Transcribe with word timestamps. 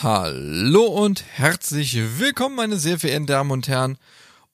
Hallo 0.00 0.84
und 0.84 1.24
herzlich 1.28 1.98
willkommen, 2.20 2.54
meine 2.54 2.76
sehr 2.76 3.00
verehrten 3.00 3.26
Damen 3.26 3.50
und 3.50 3.66
Herren. 3.66 3.98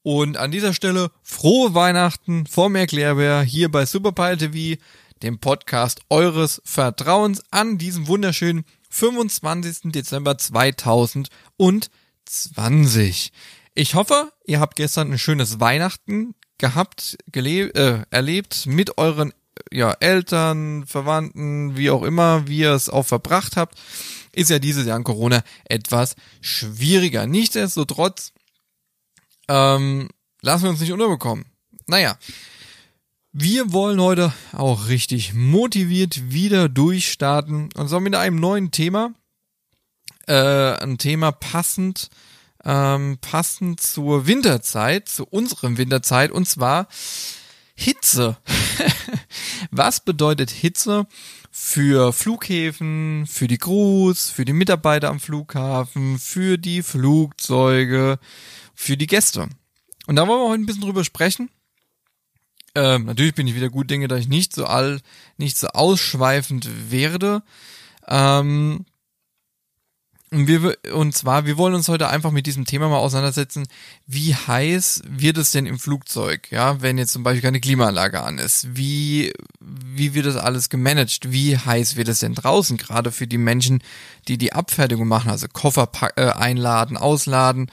Und 0.02 0.38
an 0.38 0.50
dieser 0.50 0.72
Stelle 0.72 1.10
frohe 1.22 1.74
Weihnachten 1.74 2.46
vom 2.46 2.74
Erklärbär 2.76 3.42
hier 3.42 3.70
bei 3.70 3.84
Superpile 3.84 4.38
TV, 4.38 4.80
dem 5.22 5.40
Podcast 5.40 6.00
eures 6.08 6.62
Vertrauens 6.64 7.42
an 7.50 7.76
diesem 7.76 8.06
wunderschönen 8.06 8.64
25. 8.88 9.92
Dezember 9.92 10.38
2020. 10.38 13.30
Ich 13.74 13.94
hoffe, 13.94 14.32
ihr 14.46 14.60
habt 14.60 14.76
gestern 14.76 15.12
ein 15.12 15.18
schönes 15.18 15.60
Weihnachten 15.60 16.34
gehabt, 16.56 17.18
gelebt, 17.30 17.76
äh, 17.76 18.04
erlebt 18.08 18.64
mit 18.64 18.96
euren 18.96 19.34
ja, 19.70 19.92
Eltern, 20.00 20.86
Verwandten, 20.86 21.76
wie 21.76 21.90
auch 21.90 22.02
immer, 22.02 22.46
wie 22.48 22.58
ihr 22.58 22.72
es 22.72 22.88
auch 22.88 23.04
verbracht 23.04 23.56
habt, 23.56 23.78
ist 24.32 24.50
ja 24.50 24.58
dieses 24.58 24.86
Jahr 24.86 24.96
in 24.96 25.04
Corona 25.04 25.42
etwas 25.64 26.16
schwieriger. 26.40 27.26
Nichtsdestotrotz 27.26 28.32
ähm, 29.48 30.08
lassen 30.42 30.64
wir 30.64 30.70
uns 30.70 30.80
nicht 30.80 30.92
unterbekommen. 30.92 31.46
Naja, 31.86 32.16
wir 33.32 33.72
wollen 33.72 34.00
heute 34.00 34.32
auch 34.52 34.88
richtig 34.88 35.34
motiviert 35.34 36.30
wieder 36.30 36.68
durchstarten 36.68 37.70
und 37.74 37.88
zwar 37.88 38.00
mit 38.00 38.14
einem 38.14 38.36
neuen 38.36 38.70
Thema. 38.70 39.12
Äh, 40.26 40.76
ein 40.76 40.98
Thema 40.98 41.32
passend, 41.32 42.08
ähm, 42.64 43.18
passend 43.20 43.80
zur 43.80 44.26
Winterzeit, 44.26 45.08
zu 45.08 45.26
unserem 45.26 45.76
Winterzeit 45.76 46.30
und 46.30 46.48
zwar 46.48 46.88
Hitze. 47.74 48.36
Was 49.70 50.00
bedeutet 50.00 50.50
Hitze 50.50 51.06
für 51.50 52.12
Flughäfen, 52.12 53.26
für 53.26 53.48
die 53.48 53.58
Crews, 53.58 54.30
für 54.30 54.44
die 54.44 54.52
Mitarbeiter 54.52 55.08
am 55.10 55.20
Flughafen, 55.20 56.18
für 56.18 56.58
die 56.58 56.82
Flugzeuge, 56.82 58.18
für 58.74 58.96
die 58.96 59.06
Gäste? 59.06 59.48
Und 60.06 60.16
da 60.16 60.26
wollen 60.26 60.40
wir 60.40 60.48
heute 60.48 60.62
ein 60.62 60.66
bisschen 60.66 60.82
drüber 60.82 61.04
sprechen. 61.04 61.50
Ähm, 62.74 63.04
natürlich 63.04 63.34
bin 63.34 63.46
ich 63.46 63.54
wieder 63.54 63.70
gut 63.70 63.90
Dinge, 63.90 64.08
dass 64.08 64.20
ich 64.20 64.28
nicht 64.28 64.54
so 64.54 64.66
all, 64.66 65.00
nicht 65.36 65.56
so 65.56 65.68
ausschweifend 65.68 66.90
werde. 66.90 67.42
Ähm, 68.08 68.84
wir, 70.34 70.76
und 70.92 71.16
zwar, 71.16 71.46
wir 71.46 71.56
wollen 71.56 71.74
uns 71.74 71.88
heute 71.88 72.08
einfach 72.08 72.30
mit 72.30 72.46
diesem 72.46 72.64
Thema 72.64 72.88
mal 72.88 72.98
auseinandersetzen. 72.98 73.66
Wie 74.06 74.34
heiß 74.34 75.02
wird 75.06 75.38
es 75.38 75.50
denn 75.50 75.66
im 75.66 75.78
Flugzeug? 75.78 76.50
Ja, 76.50 76.82
wenn 76.82 76.98
jetzt 76.98 77.12
zum 77.12 77.22
Beispiel 77.22 77.42
keine 77.42 77.60
Klimaanlage 77.60 78.22
an 78.22 78.38
ist. 78.38 78.76
Wie, 78.76 79.32
wie 79.60 80.14
wird 80.14 80.26
das 80.26 80.36
alles 80.36 80.68
gemanagt? 80.68 81.32
Wie 81.32 81.56
heiß 81.56 81.96
wird 81.96 82.08
es 82.08 82.18
denn 82.18 82.34
draußen? 82.34 82.76
Gerade 82.76 83.12
für 83.12 83.26
die 83.26 83.38
Menschen, 83.38 83.82
die 84.28 84.38
die 84.38 84.52
Abfertigung 84.52 85.08
machen, 85.08 85.30
also 85.30 85.46
Koffer 85.52 85.88
äh, 86.16 86.30
einladen, 86.30 86.96
ausladen. 86.96 87.70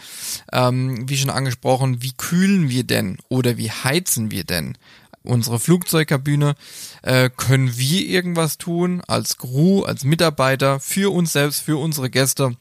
Ähm, 0.52 1.10
wie 1.10 1.18
schon 1.18 1.30
angesprochen, 1.30 2.02
wie 2.02 2.14
kühlen 2.14 2.70
wir 2.70 2.84
denn? 2.84 3.18
Oder 3.30 3.58
wie 3.58 3.72
heizen 3.72 4.32
wir 4.32 4.44
denn? 4.44 4.78
Unsere 5.24 5.60
Flugzeugkabine, 5.60 6.56
äh, 7.04 7.30
können 7.30 7.78
wir 7.78 8.06
irgendwas 8.06 8.58
tun 8.58 9.02
als 9.08 9.38
Crew, 9.38 9.84
als 9.84 10.04
Mitarbeiter, 10.04 10.80
für 10.80 11.14
uns 11.14 11.34
selbst, 11.34 11.62
für 11.62 11.78
unsere 11.78 12.10
Gäste, 12.10 12.56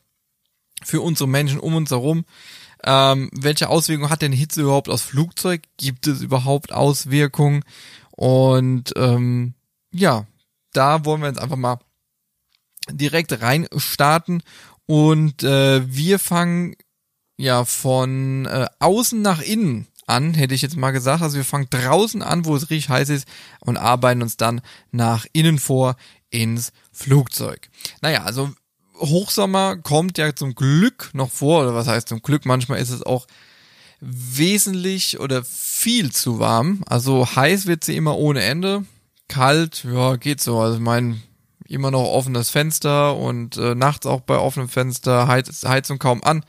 für 0.82 1.00
unsere 1.00 1.28
Menschen 1.28 1.60
um 1.60 1.74
uns 1.74 1.90
herum. 1.90 2.24
Ähm, 2.82 3.30
welche 3.32 3.68
Auswirkungen 3.68 4.10
hat 4.10 4.22
denn 4.22 4.32
Hitze 4.32 4.62
überhaupt 4.62 4.88
aus 4.88 5.02
Flugzeug? 5.02 5.62
Gibt 5.76 6.06
es 6.06 6.22
überhaupt 6.22 6.72
Auswirkungen? 6.72 7.64
Und 8.10 8.92
ähm, 8.96 9.54
ja, 9.92 10.26
da 10.72 11.04
wollen 11.04 11.20
wir 11.20 11.28
jetzt 11.28 11.40
einfach 11.40 11.56
mal 11.56 11.78
direkt 12.90 13.40
rein 13.42 13.66
starten 13.76 14.42
und 14.86 15.42
äh, 15.42 15.82
wir 15.86 16.18
fangen 16.18 16.74
ja 17.36 17.64
von 17.64 18.46
äh, 18.46 18.66
außen 18.78 19.20
nach 19.22 19.40
innen 19.40 19.86
an, 20.10 20.34
hätte 20.34 20.54
ich 20.54 20.62
jetzt 20.62 20.76
mal 20.76 20.90
gesagt. 20.90 21.22
Also 21.22 21.36
wir 21.36 21.44
fangen 21.44 21.68
draußen 21.70 22.22
an, 22.22 22.44
wo 22.44 22.56
es 22.56 22.70
richtig 22.70 22.88
heiß 22.88 23.08
ist 23.08 23.26
und 23.60 23.76
arbeiten 23.76 24.22
uns 24.22 24.36
dann 24.36 24.60
nach 24.90 25.26
innen 25.32 25.58
vor 25.58 25.96
ins 26.30 26.72
Flugzeug. 26.92 27.68
Naja, 28.02 28.24
also 28.24 28.50
Hochsommer 28.98 29.76
kommt 29.76 30.18
ja 30.18 30.34
zum 30.34 30.54
Glück 30.54 31.10
noch 31.14 31.30
vor, 31.30 31.62
oder 31.62 31.74
was 31.74 31.88
heißt 31.88 32.08
zum 32.08 32.22
Glück, 32.22 32.44
manchmal 32.44 32.80
ist 32.80 32.90
es 32.90 33.02
auch 33.02 33.26
wesentlich 34.00 35.20
oder 35.20 35.44
viel 35.44 36.12
zu 36.12 36.38
warm. 36.38 36.82
Also 36.86 37.26
heiß 37.36 37.66
wird 37.66 37.84
sie 37.84 37.96
immer 37.96 38.16
ohne 38.16 38.42
Ende. 38.42 38.84
Kalt, 39.28 39.84
ja, 39.84 40.16
geht 40.16 40.40
so. 40.40 40.58
Also 40.58 40.76
ich 40.76 40.82
meine, 40.82 41.20
immer 41.66 41.90
noch 41.90 42.02
offenes 42.02 42.50
Fenster 42.50 43.16
und 43.16 43.56
äh, 43.56 43.74
nachts 43.74 44.06
auch 44.06 44.20
bei 44.20 44.36
offenem 44.36 44.68
Fenster 44.68 45.28
Heiz 45.28 45.64
Heizung 45.64 45.98
kaum 45.98 46.22
an. 46.24 46.44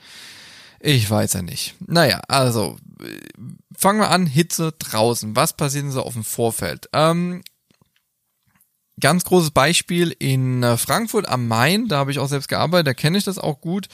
Ich 0.83 1.09
weiß 1.09 1.33
ja 1.33 1.41
nicht. 1.43 1.75
Naja, 1.79 2.21
also 2.27 2.77
fangen 3.77 3.99
wir 3.99 4.09
an, 4.09 4.25
Hitze 4.25 4.73
draußen. 4.77 5.35
Was 5.35 5.53
passiert 5.53 5.85
denn 5.85 5.91
so 5.91 6.01
auf 6.01 6.13
dem 6.13 6.23
Vorfeld? 6.23 6.89
Ähm, 6.93 7.43
ganz 8.99 9.23
großes 9.25 9.51
Beispiel 9.51 10.15
in 10.17 10.63
äh, 10.63 10.77
Frankfurt 10.77 11.27
am 11.27 11.47
Main, 11.47 11.87
da 11.87 11.97
habe 11.97 12.11
ich 12.11 12.19
auch 12.19 12.27
selbst 12.27 12.47
gearbeitet, 12.47 12.87
da 12.87 12.93
kenne 12.93 13.17
ich 13.17 13.23
das 13.23 13.37
auch 13.37 13.59
gut. 13.59 13.87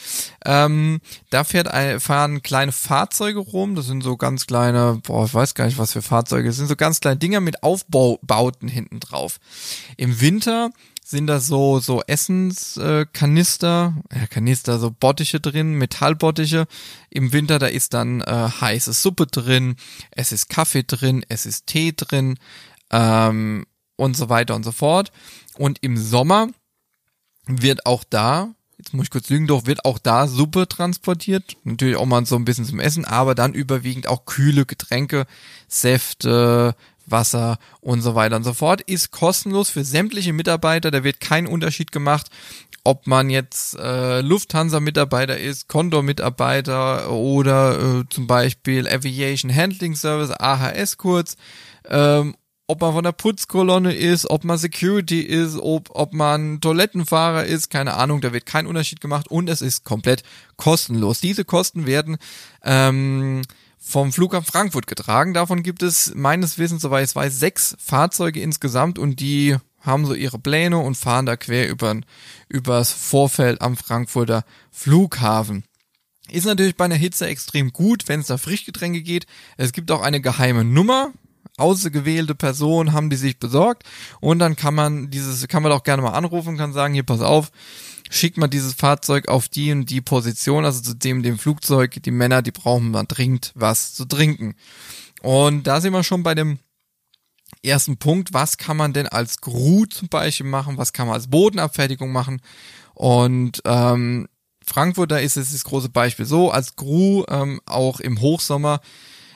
Ähm, 0.46 1.00
da 1.30 1.44
fährt 1.44 1.70
ein, 1.70 2.00
fahren 2.00 2.42
kleine 2.42 2.72
Fahrzeuge 2.72 3.40
rum, 3.40 3.76
das 3.76 3.88
sind 3.88 4.04
so 4.04 4.18
ganz 4.18 4.46
kleine, 4.46 5.00
boah, 5.04 5.26
ich 5.26 5.34
weiß 5.34 5.56
gar 5.56 5.66
nicht, 5.66 5.78
was 5.78 5.94
für 5.94 6.02
Fahrzeuge, 6.02 6.50
das 6.50 6.58
sind 6.58 6.68
so 6.68 6.76
ganz 6.76 7.00
kleine 7.00 7.18
Dinger 7.18 7.40
mit 7.40 7.64
Aufbauten 7.64 8.68
hinten 8.68 9.00
drauf. 9.00 9.40
Im 9.96 10.22
Winter 10.22 10.72
sind 11.10 11.28
da 11.28 11.40
so 11.40 11.80
so 11.80 12.02
Essenskanister, 12.06 13.94
äh, 14.10 14.20
ja, 14.20 14.28
Kanister, 14.28 14.78
so 14.78 14.92
Bottiche 14.92 15.40
drin, 15.40 15.74
Metallbottiche. 15.76 16.68
Im 17.10 17.32
Winter 17.32 17.60
da 17.60 17.68
ist 17.68 17.94
dann 17.94 18.22
äh, 18.22 18.50
heiße 18.60 18.92
Suppe 18.92 19.28
drin, 19.28 19.78
es 20.12 20.32
ist 20.32 20.50
Kaffee 20.50 20.84
drin, 20.84 21.26
es 21.30 21.46
ist 21.46 21.68
Tee 21.68 21.94
drin 21.96 22.38
ähm, 22.92 23.66
und 23.96 24.18
so 24.18 24.28
weiter 24.28 24.56
und 24.56 24.64
so 24.64 24.74
fort. 24.74 25.12
Und 25.58 25.80
im 25.82 25.98
Sommer 25.98 26.50
wird 27.46 27.86
auch 27.86 28.04
da 28.04 28.54
jetzt 28.78 28.94
muss 28.94 29.06
ich 29.06 29.10
kurz 29.10 29.30
lügen, 29.30 29.48
doch 29.48 29.66
wird 29.66 29.86
auch 29.86 29.98
da 29.98 30.28
Suppe 30.28 30.68
transportiert. 30.68 31.58
Natürlich 31.64 31.96
auch 31.96 32.06
mal 32.06 32.26
so 32.26 32.36
ein 32.36 32.46
bisschen 32.46 32.66
zum 32.66 32.80
Essen, 32.80 33.06
aber 33.06 33.34
dann 33.34 33.54
überwiegend 33.54 34.08
auch 34.08 34.26
kühle 34.26 34.66
Getränke, 34.66 35.26
Säfte, 35.68 36.76
Wasser 37.08 37.58
und 37.82 38.02
so 38.02 38.14
weiter 38.16 38.36
und 38.36 38.44
so 38.44 38.54
fort. 38.54 38.82
Ist 38.82 39.12
kostenlos 39.12 39.70
für 39.70 39.84
sämtliche 39.84 40.34
Mitarbeiter. 40.34 40.92
Da 40.92 41.04
wird 41.04 41.20
kein 41.20 41.48
Unterschied 41.48 41.92
gemacht, 41.92 42.30
ob 42.84 43.08
man 43.08 43.30
jetzt 43.30 43.76
äh, 43.78 44.22
Lufthansa-Mitarbeiter 44.22 45.38
ist, 45.38 45.68
Condor-Mitarbeiter 45.68 47.12
oder 47.12 48.00
äh, 48.00 48.04
zum 48.10 48.28
Beispiel 48.28 48.88
Aviation 48.88 49.54
Handling 49.54 49.96
Service, 49.96 50.32
AHS 50.32 50.98
kurz. 50.98 51.36
Ähm, 51.90 52.36
ob 52.68 52.82
man 52.82 52.94
von 52.94 53.04
der 53.04 53.14
Putzkolonne 53.14 53.94
ist, 53.94 54.30
ob 54.30 54.44
man 54.44 54.58
Security 54.58 55.22
ist, 55.22 55.58
ob, 55.58 55.90
ob 55.92 56.14
man 56.14 56.60
Toilettenfahrer 56.60 57.46
ist, 57.46 57.70
keine 57.70 57.94
Ahnung, 57.94 58.20
da 58.20 58.34
wird 58.34 58.46
kein 58.46 58.68
Unterschied 58.68 59.00
gemacht 59.00 59.30
und 59.30 59.50
es 59.50 59.62
ist 59.62 59.86
komplett 59.86 60.24
kostenlos. 60.58 61.22
Diese 61.22 61.46
Kosten 61.46 61.86
werden 61.86 62.18
ähm, 62.64 63.42
vom 63.78 64.12
Flughafen 64.12 64.46
Frankfurt 64.46 64.88
getragen. 64.88 65.34
Davon 65.34 65.64
gibt 65.64 65.84
es 65.84 66.14
meines 66.16 66.58
Wissens, 66.58 66.82
soweit 66.82 67.08
ich 67.08 67.16
weiß, 67.16 67.40
sechs 67.40 67.76
Fahrzeuge 67.80 68.42
insgesamt 68.42 69.00
und 69.00 69.20
die 69.20 69.56
haben 69.80 70.06
so 70.06 70.14
ihre 70.14 70.40
Pläne 70.40 70.78
und 70.78 70.96
fahren 70.96 71.26
da 71.26 71.38
quer 71.38 71.70
über 71.70 71.96
übers 72.50 72.92
Vorfeld 72.92 73.62
am 73.62 73.78
Frankfurter 73.78 74.44
Flughafen. 74.72 75.64
Ist 76.30 76.46
natürlich 76.46 76.76
bei 76.76 76.86
einer 76.86 76.96
Hitze 76.96 77.28
extrem 77.28 77.72
gut, 77.72 78.08
wenn 78.08 78.20
es 78.20 78.28
da 78.28 78.38
Frischgetränke 78.38 79.02
geht. 79.02 79.26
Es 79.56 79.72
gibt 79.72 79.92
auch 79.92 80.02
eine 80.02 80.20
geheime 80.20 80.66
Nummer. 80.66 81.14
Ausgewählte 81.56 82.36
Personen 82.36 82.94
haben 82.94 83.10
die 83.10 83.16
sich 83.16 83.40
besorgt 83.40 83.84
und 84.20 84.38
dann 84.38 84.56
kann 84.56 84.76
man 84.76 85.10
dieses, 85.10 85.48
kann 85.48 85.64
man 85.64 85.72
auch 85.72 85.84
gerne 85.84 86.04
mal 86.04 86.12
anrufen 86.12 86.50
und 86.50 86.58
kann 86.58 86.72
sagen, 86.72 86.94
hier 86.94 87.02
pass 87.02 87.22
auf, 87.22 87.52
schickt 88.10 88.38
man 88.38 88.50
dieses 88.50 88.74
Fahrzeug 88.74 89.28
auf 89.28 89.48
die 89.48 89.72
und 89.72 89.90
die 89.90 90.02
Position, 90.02 90.66
also 90.66 90.82
zu 90.82 90.96
dem, 90.96 91.24
dem 91.24 91.38
Flugzeug, 91.38 92.02
die 92.04 92.12
Männer, 92.12 92.42
die 92.42 92.52
brauchen 92.52 92.92
man 92.92 93.08
dringend 93.08 93.52
was 93.56 93.94
zu 93.94 94.06
trinken. 94.06 94.56
Und 95.22 95.64
da 95.64 95.82
sind 95.82 95.94
wir 95.94 96.04
schon 96.04 96.24
bei 96.24 96.36
dem 96.36 96.60
ersten 97.64 97.98
Punkt, 97.98 98.34
was 98.34 98.58
kann 98.58 98.78
man 98.78 98.94
denn 98.94 99.08
als 99.08 99.42
Crew 99.42 99.86
zum 99.86 100.10
Beispiel 100.10 100.46
machen, 100.46 100.78
was 100.78 100.94
kann 100.94 101.08
man 101.08 101.16
als 101.16 101.30
Bodenabfertigung 101.30 102.12
machen? 102.12 102.42
Und 102.94 103.62
ähm, 103.66 104.28
Frankfurt, 104.66 105.12
da 105.12 105.18
ist 105.18 105.38
es 105.38 105.52
das 105.52 105.64
große 105.64 105.90
Beispiel. 105.90 106.26
So, 106.26 106.52
als 106.52 106.76
Crew 106.76 107.24
ähm, 107.30 107.62
auch 107.66 108.00
im 108.00 108.22
Hochsommer 108.22 108.82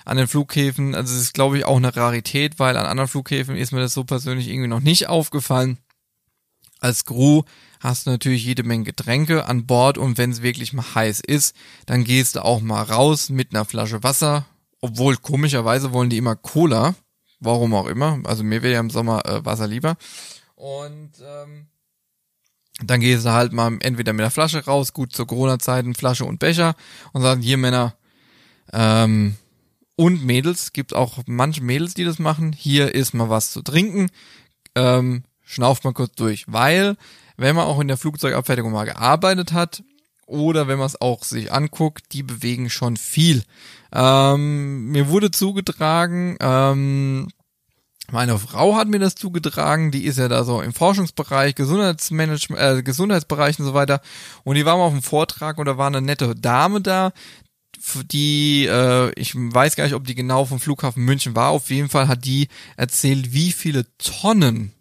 an 0.04 0.18
den 0.18 0.28
Flughäfen, 0.28 0.96
also 0.96 1.14
es 1.14 1.22
ist 1.22 1.34
glaube 1.34 1.58
ich 1.58 1.66
auch 1.66 1.78
eine 1.78 1.96
Rarität, 1.96 2.60
weil 2.60 2.76
an 2.76 2.86
anderen 2.86 3.08
Flughäfen 3.08 3.56
ist 3.56 3.72
mir 3.72 3.80
das 3.80 3.94
so 3.94 4.04
persönlich 4.04 4.48
irgendwie 4.50 4.68
noch 4.68 4.80
nicht 4.80 5.08
aufgefallen. 5.08 5.78
Als 6.80 7.06
Crew 7.06 7.44
hast 7.82 8.06
du 8.06 8.12
natürlich 8.12 8.46
jede 8.46 8.64
Menge 8.64 8.86
Getränke 8.86 9.46
an 9.46 9.66
Bord 9.66 9.98
und 9.98 10.18
wenn 10.18 10.32
es 10.32 10.42
wirklich 10.42 10.72
mal 10.72 10.96
heiß 10.96 11.20
ist, 11.20 11.56
dann 11.86 12.04
gehst 12.06 12.36
du 12.36 12.46
auch 12.46 12.62
mal 12.62 12.84
raus 12.84 13.30
mit 13.30 13.54
einer 13.54 13.66
Flasche 13.66 14.04
Wasser. 14.04 14.46
Obwohl 14.80 15.18
komischerweise 15.18 15.92
wollen 15.92 16.10
die 16.10 16.18
immer 16.18 16.36
Cola, 16.36 16.96
warum 17.40 17.74
auch 17.74 17.88
immer. 17.88 18.20
Also 18.24 18.44
mir 18.44 18.64
wäre 18.64 18.74
ja 18.76 18.80
im 18.80 18.90
Sommer 18.90 19.26
äh, 19.26 19.44
Wasser 19.46 19.68
lieber. 19.68 19.98
Und 20.56 21.12
ähm, 21.22 21.68
Dann 22.84 23.00
gehst 23.00 23.26
du 23.26 23.32
halt 23.32 23.54
mal 23.54 23.78
entweder 23.82 24.14
mit 24.14 24.24
der 24.24 24.32
Flasche 24.32 24.64
raus, 24.66 24.94
gut 24.94 25.14
zur 25.14 25.28
Corona-Zeiten, 25.28 25.94
Flasche 25.94 26.26
und 26.26 26.40
Becher 26.40 26.76
und 27.14 27.22
sagen, 27.22 27.42
hier 27.42 27.58
Männer 27.58 27.96
ähm, 28.74 29.36
und 29.96 30.24
Mädels, 30.26 30.74
gibt 30.74 30.96
auch 30.96 31.20
manche 31.28 31.62
Mädels, 31.62 31.94
die 31.94 32.06
das 32.06 32.18
machen, 32.18 32.54
hier 32.54 32.96
ist 32.96 33.14
mal 33.14 33.30
was 33.30 33.52
zu 33.52 33.62
trinken, 33.62 34.10
ähm, 34.76 35.24
schnauft 35.44 35.84
mal 35.84 35.94
kurz 35.94 36.14
durch, 36.16 36.46
weil 36.48 36.96
wenn 37.42 37.56
man 37.56 37.66
auch 37.66 37.80
in 37.80 37.88
der 37.88 37.98
Flugzeugabfertigung 37.98 38.72
mal 38.72 38.86
gearbeitet 38.86 39.52
hat 39.52 39.84
oder 40.28 40.68
wenn 40.68 40.78
man 40.78 40.86
es 40.88 41.02
auch 41.02 41.24
sich 41.24 41.52
anguckt, 41.52 42.14
die 42.14 42.24
bewegen 42.24 42.70
schon 42.70 42.98
viel. 42.98 43.44
Ähm, 43.92 44.92
mir 44.92 45.10
wurde 45.10 45.32
zugetragen, 45.32 46.38
ähm, 46.40 47.30
meine 48.12 48.38
Frau 48.38 48.76
hat 48.76 48.88
mir 48.88 49.00
das 49.00 49.16
zugetragen, 49.16 49.92
die 49.92 50.06
ist 50.06 50.20
ja 50.20 50.28
da 50.28 50.44
so 50.44 50.62
im 50.62 50.74
Forschungsbereich, 50.74 51.56
Gesundheitsmanagement, 51.56 52.62
äh, 52.62 52.84
Gesundheitsbereich 52.84 53.58
und 53.60 53.66
so 53.66 53.74
weiter. 53.74 54.02
Und 54.44 54.56
die 54.56 54.66
war 54.66 54.78
mal 54.78 54.84
auf 54.84 54.94
einem 54.94 55.02
Vortrag 55.02 55.58
und 55.58 55.66
da 55.66 55.78
war 55.78 55.88
eine 55.88 56.02
nette 56.02 56.36
Dame 56.36 56.82
da, 56.82 57.12
die, 58.12 58.66
äh, 58.66 59.12
ich 59.20 59.34
weiß 59.36 59.76
gar 59.76 59.86
nicht, 59.86 59.96
ob 59.96 60.06
die 60.06 60.16
genau 60.16 60.46
vom 60.46 60.60
Flughafen 60.60 61.04
München 61.04 61.36
war. 61.36 61.50
Auf 61.50 61.70
jeden 61.70 61.90
Fall 61.90 62.08
hat 62.08 62.26
die 62.26 62.50
erzählt, 62.78 63.34
wie 63.34 63.52
viele 63.52 63.86
Tonnen 63.98 64.74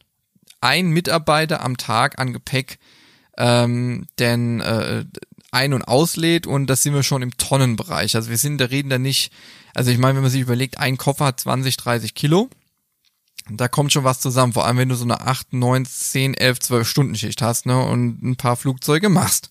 ein 0.61 0.91
Mitarbeiter 0.91 1.62
am 1.62 1.77
Tag 1.77 2.19
an 2.19 2.33
Gepäck 2.33 2.79
ähm, 3.39 4.07
denn 4.19 4.61
äh, 4.61 5.05
ein- 5.51 5.73
und 5.73 5.83
auslädt 5.83 6.47
und 6.47 6.67
das 6.67 6.83
sind 6.83 6.95
wir 6.95 7.03
schon 7.03 7.23
im 7.23 7.37
Tonnenbereich. 7.37 8.15
Also 8.15 8.31
wir 8.31 8.37
sind, 8.37 8.59
da 8.59 8.67
reden 8.67 8.91
da 8.91 8.99
nicht, 8.99 9.33
also 9.75 9.91
ich 9.91 9.99
meine, 9.99 10.17
wenn 10.17 10.23
man 10.23 10.31
sich 10.31 10.43
überlegt, 10.43 10.79
ein 10.79 10.97
Koffer 10.97 11.27
hat 11.27 11.41
20, 11.41 11.77
30 11.77 12.15
Kilo, 12.15 12.49
da 13.49 13.67
kommt 13.67 13.93
schon 13.93 14.05
was 14.05 14.21
zusammen, 14.21 14.53
vor 14.53 14.67
allem 14.67 14.77
wenn 14.77 14.89
du 14.89 14.95
so 14.95 15.05
eine 15.05 15.23
8, 15.23 15.53
9, 15.55 15.87
10, 15.87 16.35
11, 16.35 16.61
12 16.61 16.89
Stunden 16.89 17.15
Schicht 17.17 17.43
hast 17.43 17.67
ne, 17.67 17.83
und 17.83 18.23
ein 18.23 18.37
paar 18.37 18.56
Flugzeuge 18.56 19.09
machst. 19.09 19.51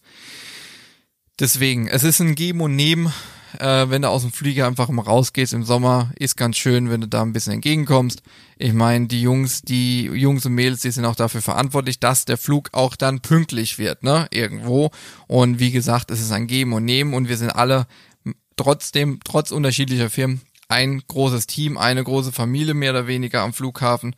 Deswegen, 1.39 1.87
es 1.87 2.03
ist 2.03 2.19
ein 2.21 2.35
Geben 2.35 2.61
und 2.61 2.75
Nehmen 2.75 3.11
äh, 3.59 3.89
wenn 3.89 4.01
du 4.01 4.09
aus 4.09 4.21
dem 4.21 4.31
Flieger 4.31 4.67
einfach 4.67 4.89
mal 4.89 5.01
rausgehst 5.01 5.53
im 5.53 5.63
Sommer, 5.63 6.11
ist 6.17 6.37
ganz 6.37 6.57
schön, 6.57 6.89
wenn 6.89 7.01
du 7.01 7.07
da 7.07 7.21
ein 7.21 7.33
bisschen 7.33 7.53
entgegenkommst. 7.53 8.21
Ich 8.57 8.73
meine, 8.73 9.07
die 9.07 9.21
Jungs, 9.21 9.61
die 9.61 10.03
Jungs 10.03 10.45
und 10.45 10.53
Mädels, 10.53 10.81
die 10.81 10.91
sind 10.91 11.05
auch 11.05 11.15
dafür 11.15 11.41
verantwortlich, 11.41 11.99
dass 11.99 12.25
der 12.25 12.37
Flug 12.37 12.69
auch 12.73 12.95
dann 12.95 13.21
pünktlich 13.21 13.77
wird, 13.77 14.03
ne, 14.03 14.27
irgendwo. 14.31 14.91
Und 15.27 15.59
wie 15.59 15.71
gesagt, 15.71 16.11
es 16.11 16.21
ist 16.21 16.31
ein 16.31 16.47
Geben 16.47 16.73
und 16.73 16.85
Nehmen 16.85 17.13
und 17.13 17.29
wir 17.29 17.37
sind 17.37 17.49
alle 17.49 17.87
trotzdem, 18.55 19.19
trotz 19.23 19.51
unterschiedlicher 19.51 20.09
Firmen, 20.09 20.41
ein 20.67 21.01
großes 21.07 21.47
Team, 21.47 21.77
eine 21.77 22.03
große 22.03 22.31
Familie 22.31 22.73
mehr 22.73 22.91
oder 22.91 23.07
weniger 23.07 23.41
am 23.41 23.53
Flughafen. 23.53 24.15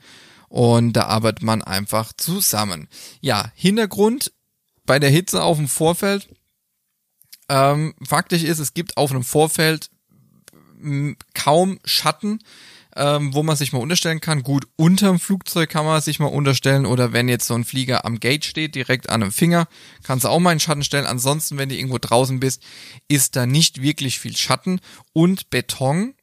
Und 0.50 0.94
da 0.94 1.04
arbeitet 1.04 1.44
man 1.44 1.62
einfach 1.62 2.12
zusammen. 2.18 2.90
Ja, 3.22 3.52
Hintergrund 3.56 4.34
bei 4.86 5.00
der 5.00 5.10
Hitze 5.10 5.44
auf 5.44 5.58
dem 5.58 5.70
Vorfeld 5.70 6.28
ähm, 7.52 7.94
faktisch 8.02 8.44
ist, 8.44 8.60
es 8.60 8.74
gibt 8.74 8.96
auf 8.96 9.12
einem 9.12 9.26
Vorfeld 9.26 9.90
kaum 11.34 11.80
Schatten, 11.84 12.40
ähm, 12.96 13.34
wo 13.34 13.44
man 13.44 13.58
sich 13.58 13.74
mal 13.74 13.80
unterstellen 13.80 14.22
kann. 14.22 14.42
Gut, 14.42 14.68
unterm 14.78 15.20
Flugzeug 15.20 15.70
kann 15.70 15.86
man 15.86 16.02
sich 16.02 16.20
mal 16.20 16.28
unterstellen 16.28 16.86
oder 16.86 17.12
wenn 17.12 17.28
jetzt 17.28 17.48
so 17.48 17.54
ein 17.54 17.66
Flieger 17.66 18.06
am 18.06 18.22
Gate 18.22 18.46
steht, 18.46 18.74
direkt 18.74 19.10
an 19.10 19.22
einem 19.22 19.34
Finger, 19.34 19.68
kannst 20.02 20.24
du 20.24 20.30
auch 20.30 20.40
mal 20.40 20.52
einen 20.52 20.62
Schatten 20.62 20.84
stellen. 20.84 21.06
Ansonsten, 21.06 21.58
wenn 21.58 21.68
du 21.68 21.76
irgendwo 21.76 21.98
draußen 22.00 22.40
bist, 22.40 22.64
ist 23.10 23.36
da 23.36 23.46
nicht 23.46 23.82
wirklich 23.82 24.18
viel 24.20 24.36
Schatten 24.38 24.80
und 25.12 25.50
Beton, 25.50 26.16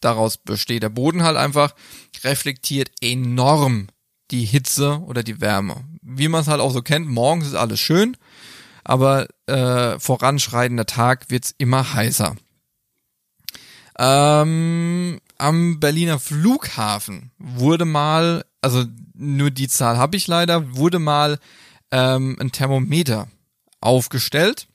daraus 0.00 0.36
besteht 0.36 0.82
der 0.82 0.90
Boden 0.90 1.22
halt 1.22 1.36
einfach, 1.36 1.76
reflektiert 2.24 2.90
enorm 3.00 3.86
die 4.32 4.44
Hitze 4.44 5.00
oder 5.06 5.22
die 5.22 5.40
Wärme. 5.40 5.84
Wie 6.02 6.28
man 6.28 6.40
es 6.40 6.48
halt 6.48 6.60
auch 6.60 6.72
so 6.72 6.82
kennt, 6.82 7.06
morgens 7.06 7.46
ist 7.46 7.54
alles 7.54 7.78
schön, 7.78 8.16
aber 8.84 9.26
äh, 9.46 9.98
voranschreitender 9.98 10.86
Tag 10.86 11.30
wird's 11.30 11.54
immer 11.58 11.94
heißer. 11.94 12.36
Ähm, 13.98 15.20
am 15.38 15.80
Berliner 15.80 16.18
Flughafen 16.18 17.30
wurde 17.38 17.84
mal, 17.84 18.44
also 18.60 18.84
nur 19.14 19.50
die 19.50 19.68
Zahl 19.68 19.98
habe 19.98 20.16
ich 20.16 20.26
leider, 20.26 20.76
wurde 20.76 20.98
mal 20.98 21.38
ähm, 21.90 22.36
ein 22.40 22.50
Thermometer 22.50 23.28
aufgestellt, 23.80 24.66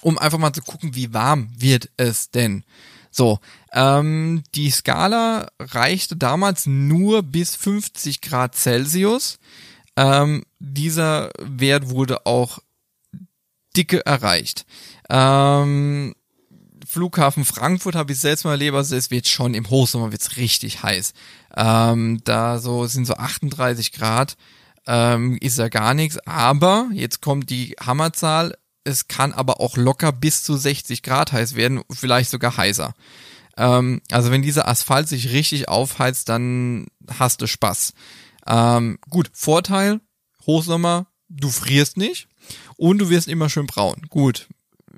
um 0.00 0.18
einfach 0.18 0.38
mal 0.38 0.52
zu 0.52 0.62
gucken, 0.62 0.94
wie 0.94 1.14
warm 1.14 1.50
wird 1.56 1.90
es 1.96 2.30
denn. 2.30 2.64
So, 3.12 3.40
ähm, 3.72 4.42
die 4.54 4.70
Skala 4.70 5.48
reichte 5.58 6.16
damals 6.16 6.66
nur 6.66 7.22
bis 7.22 7.56
50 7.56 8.20
Grad 8.20 8.54
Celsius. 8.54 9.38
Ähm, 9.96 10.44
dieser 10.58 11.30
Wert 11.40 11.90
wurde 11.90 12.24
auch 12.26 12.60
dicke 13.76 14.04
erreicht. 14.04 14.66
Ähm, 15.08 16.14
Flughafen 16.86 17.44
Frankfurt 17.44 17.94
habe 17.94 18.12
ich 18.12 18.18
selbst 18.18 18.44
mal 18.44 18.52
erlebt, 18.52 18.76
also 18.76 18.96
es 18.96 19.10
wird 19.10 19.28
schon 19.28 19.54
im 19.54 19.68
Hochsommer 19.68 20.12
wird's 20.12 20.36
richtig 20.36 20.82
heiß. 20.82 21.12
Ähm, 21.56 22.20
da 22.24 22.58
so 22.58 22.86
sind 22.86 23.06
so 23.06 23.14
38 23.14 23.92
Grad, 23.92 24.36
ähm, 24.86 25.38
ist 25.40 25.58
ja 25.58 25.68
gar 25.68 25.94
nichts. 25.94 26.18
Aber 26.26 26.88
jetzt 26.92 27.22
kommt 27.22 27.50
die 27.50 27.76
Hammerzahl. 27.80 28.56
Es 28.82 29.08
kann 29.08 29.32
aber 29.32 29.60
auch 29.60 29.76
locker 29.76 30.10
bis 30.10 30.42
zu 30.42 30.56
60 30.56 31.02
Grad 31.02 31.32
heiß 31.32 31.54
werden, 31.54 31.82
vielleicht 31.90 32.30
sogar 32.30 32.56
heißer. 32.56 32.94
Ähm, 33.56 34.00
also 34.10 34.30
wenn 34.30 34.42
dieser 34.42 34.66
Asphalt 34.66 35.08
sich 35.08 35.30
richtig 35.30 35.68
aufheizt, 35.68 36.28
dann 36.28 36.86
hast 37.18 37.42
du 37.42 37.46
Spaß. 37.46 37.92
Ähm, 38.46 38.98
gut, 39.10 39.30
Vorteil, 39.32 40.00
Hochsommer, 40.46 41.06
du 41.28 41.50
frierst 41.50 41.98
nicht 41.98 42.26
und 42.80 42.96
du 42.96 43.10
wirst 43.10 43.28
immer 43.28 43.50
schön 43.50 43.66
braun. 43.66 44.06
Gut, 44.08 44.48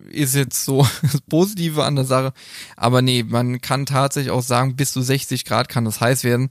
ist 0.08 0.37
jetzt 0.37 0.64
so 0.64 0.87
das 1.02 1.20
Positive 1.23 1.82
an 1.82 1.96
der 1.96 2.05
Sache. 2.05 2.32
Aber 2.76 3.02
nee, 3.02 3.25
man 3.25 3.61
kann 3.61 3.87
tatsächlich 3.87 4.31
auch 4.31 4.43
sagen, 4.43 4.76
bis 4.76 4.93
zu 4.93 5.02
60 5.02 5.44
Grad 5.44 5.69
kann 5.69 5.84
das 5.84 6.00
heiß 6.00 6.23
werden. 6.23 6.50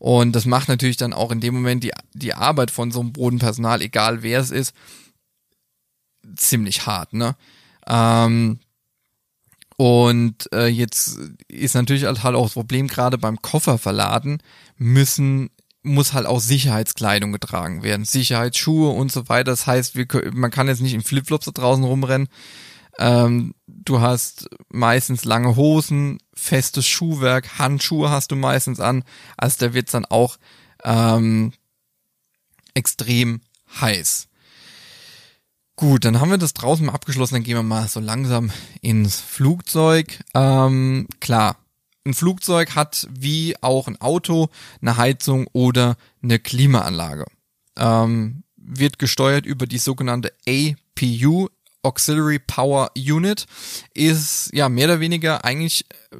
Und 0.00 0.32
das 0.32 0.44
macht 0.44 0.66
natürlich 0.66 0.96
dann 0.96 1.12
auch 1.12 1.30
in 1.30 1.40
dem 1.40 1.54
Moment 1.54 1.84
die, 1.84 1.92
die 2.14 2.34
Arbeit 2.34 2.72
von 2.72 2.90
so 2.90 2.98
einem 2.98 3.12
Bodenpersonal, 3.12 3.80
egal 3.80 4.24
wer 4.24 4.40
es 4.40 4.50
ist, 4.50 4.74
ziemlich 6.34 6.84
hart, 6.84 7.12
ne? 7.12 7.36
Ähm, 7.86 8.58
und 9.76 10.52
äh, 10.52 10.66
jetzt 10.66 11.18
ist 11.46 11.74
natürlich 11.74 12.04
halt 12.04 12.34
auch 12.34 12.44
das 12.44 12.54
Problem, 12.54 12.88
gerade 12.88 13.18
beim 13.18 13.40
Koffer 13.40 13.78
verladen, 13.78 14.42
müssen 14.76 15.50
muss 15.82 16.12
halt 16.12 16.26
auch 16.26 16.40
Sicherheitskleidung 16.40 17.32
getragen 17.32 17.82
werden, 17.82 18.04
Sicherheitsschuhe 18.04 18.90
und 18.90 19.10
so 19.10 19.28
weiter. 19.28 19.50
Das 19.50 19.66
heißt, 19.66 19.96
wir, 19.96 20.06
man 20.32 20.50
kann 20.50 20.68
jetzt 20.68 20.80
nicht 20.80 20.94
in 20.94 21.02
Flipflops 21.02 21.46
da 21.46 21.52
draußen 21.52 21.84
rumrennen. 21.84 22.28
Ähm, 22.98 23.54
du 23.66 24.00
hast 24.00 24.48
meistens 24.68 25.24
lange 25.24 25.56
Hosen, 25.56 26.18
festes 26.34 26.86
Schuhwerk, 26.86 27.58
Handschuhe 27.58 28.10
hast 28.10 28.30
du 28.30 28.36
meistens 28.36 28.80
an. 28.80 29.04
Also 29.36 29.66
da 29.66 29.74
wird's 29.74 29.92
dann 29.92 30.04
auch 30.04 30.36
ähm, 30.84 31.52
extrem 32.74 33.40
heiß. 33.80 34.28
Gut, 35.76 36.04
dann 36.04 36.20
haben 36.20 36.30
wir 36.30 36.38
das 36.38 36.54
draußen 36.54 36.84
mal 36.84 36.92
abgeschlossen, 36.92 37.34
dann 37.34 37.42
gehen 37.42 37.56
wir 37.56 37.62
mal 37.62 37.88
so 37.88 37.98
langsam 37.98 38.52
ins 38.82 39.18
Flugzeug. 39.20 40.20
Ähm, 40.34 41.08
klar, 41.18 41.56
ein 42.04 42.14
Flugzeug 42.14 42.74
hat 42.74 43.06
wie 43.10 43.56
auch 43.60 43.88
ein 43.88 44.00
Auto 44.00 44.48
eine 44.80 44.96
Heizung 44.96 45.46
oder 45.52 45.96
eine 46.22 46.38
Klimaanlage. 46.38 47.26
Ähm, 47.76 48.44
wird 48.56 48.98
gesteuert 48.98 49.46
über 49.46 49.66
die 49.66 49.78
sogenannte 49.78 50.32
APU, 50.46 51.48
Auxiliary 51.82 52.38
Power 52.38 52.90
Unit, 52.96 53.46
ist 53.94 54.50
ja 54.52 54.68
mehr 54.68 54.86
oder 54.86 55.00
weniger 55.00 55.44
eigentlich 55.44 55.84
äh, 56.10 56.16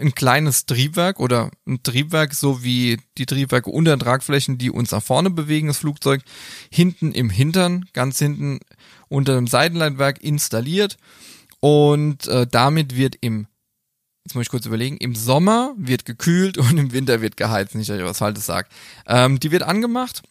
ein 0.00 0.14
kleines 0.14 0.66
Triebwerk 0.66 1.18
oder 1.18 1.50
ein 1.66 1.82
Triebwerk, 1.82 2.34
so 2.34 2.62
wie 2.62 2.98
die 3.16 3.26
Triebwerke 3.26 3.70
unter 3.70 3.96
den 3.96 4.00
Tragflächen, 4.00 4.58
die 4.58 4.70
uns 4.70 4.92
nach 4.92 5.02
vorne 5.02 5.30
bewegen, 5.30 5.68
das 5.68 5.78
Flugzeug, 5.78 6.22
hinten 6.70 7.12
im 7.12 7.30
Hintern, 7.30 7.86
ganz 7.94 8.18
hinten 8.18 8.60
unter 9.08 9.34
dem 9.34 9.46
Seitenleitwerk 9.46 10.22
installiert 10.22 10.98
und 11.60 12.26
äh, 12.28 12.46
damit 12.46 12.96
wird 12.96 13.16
im 13.20 13.48
jetzt 14.28 14.34
muss 14.34 14.42
ich 14.42 14.50
kurz 14.50 14.66
überlegen, 14.66 14.98
im 14.98 15.14
Sommer 15.14 15.74
wird 15.78 16.04
gekühlt 16.04 16.58
und 16.58 16.76
im 16.76 16.92
Winter 16.92 17.22
wird 17.22 17.36
geheizt, 17.36 17.74
nicht, 17.74 17.88
dass 17.88 17.98
ich 17.98 18.04
was 18.04 18.18
Falsches 18.18 18.46
sage. 18.46 18.68
Ähm, 19.06 19.40
die 19.40 19.50
wird 19.50 19.62
angemacht. 19.62 20.22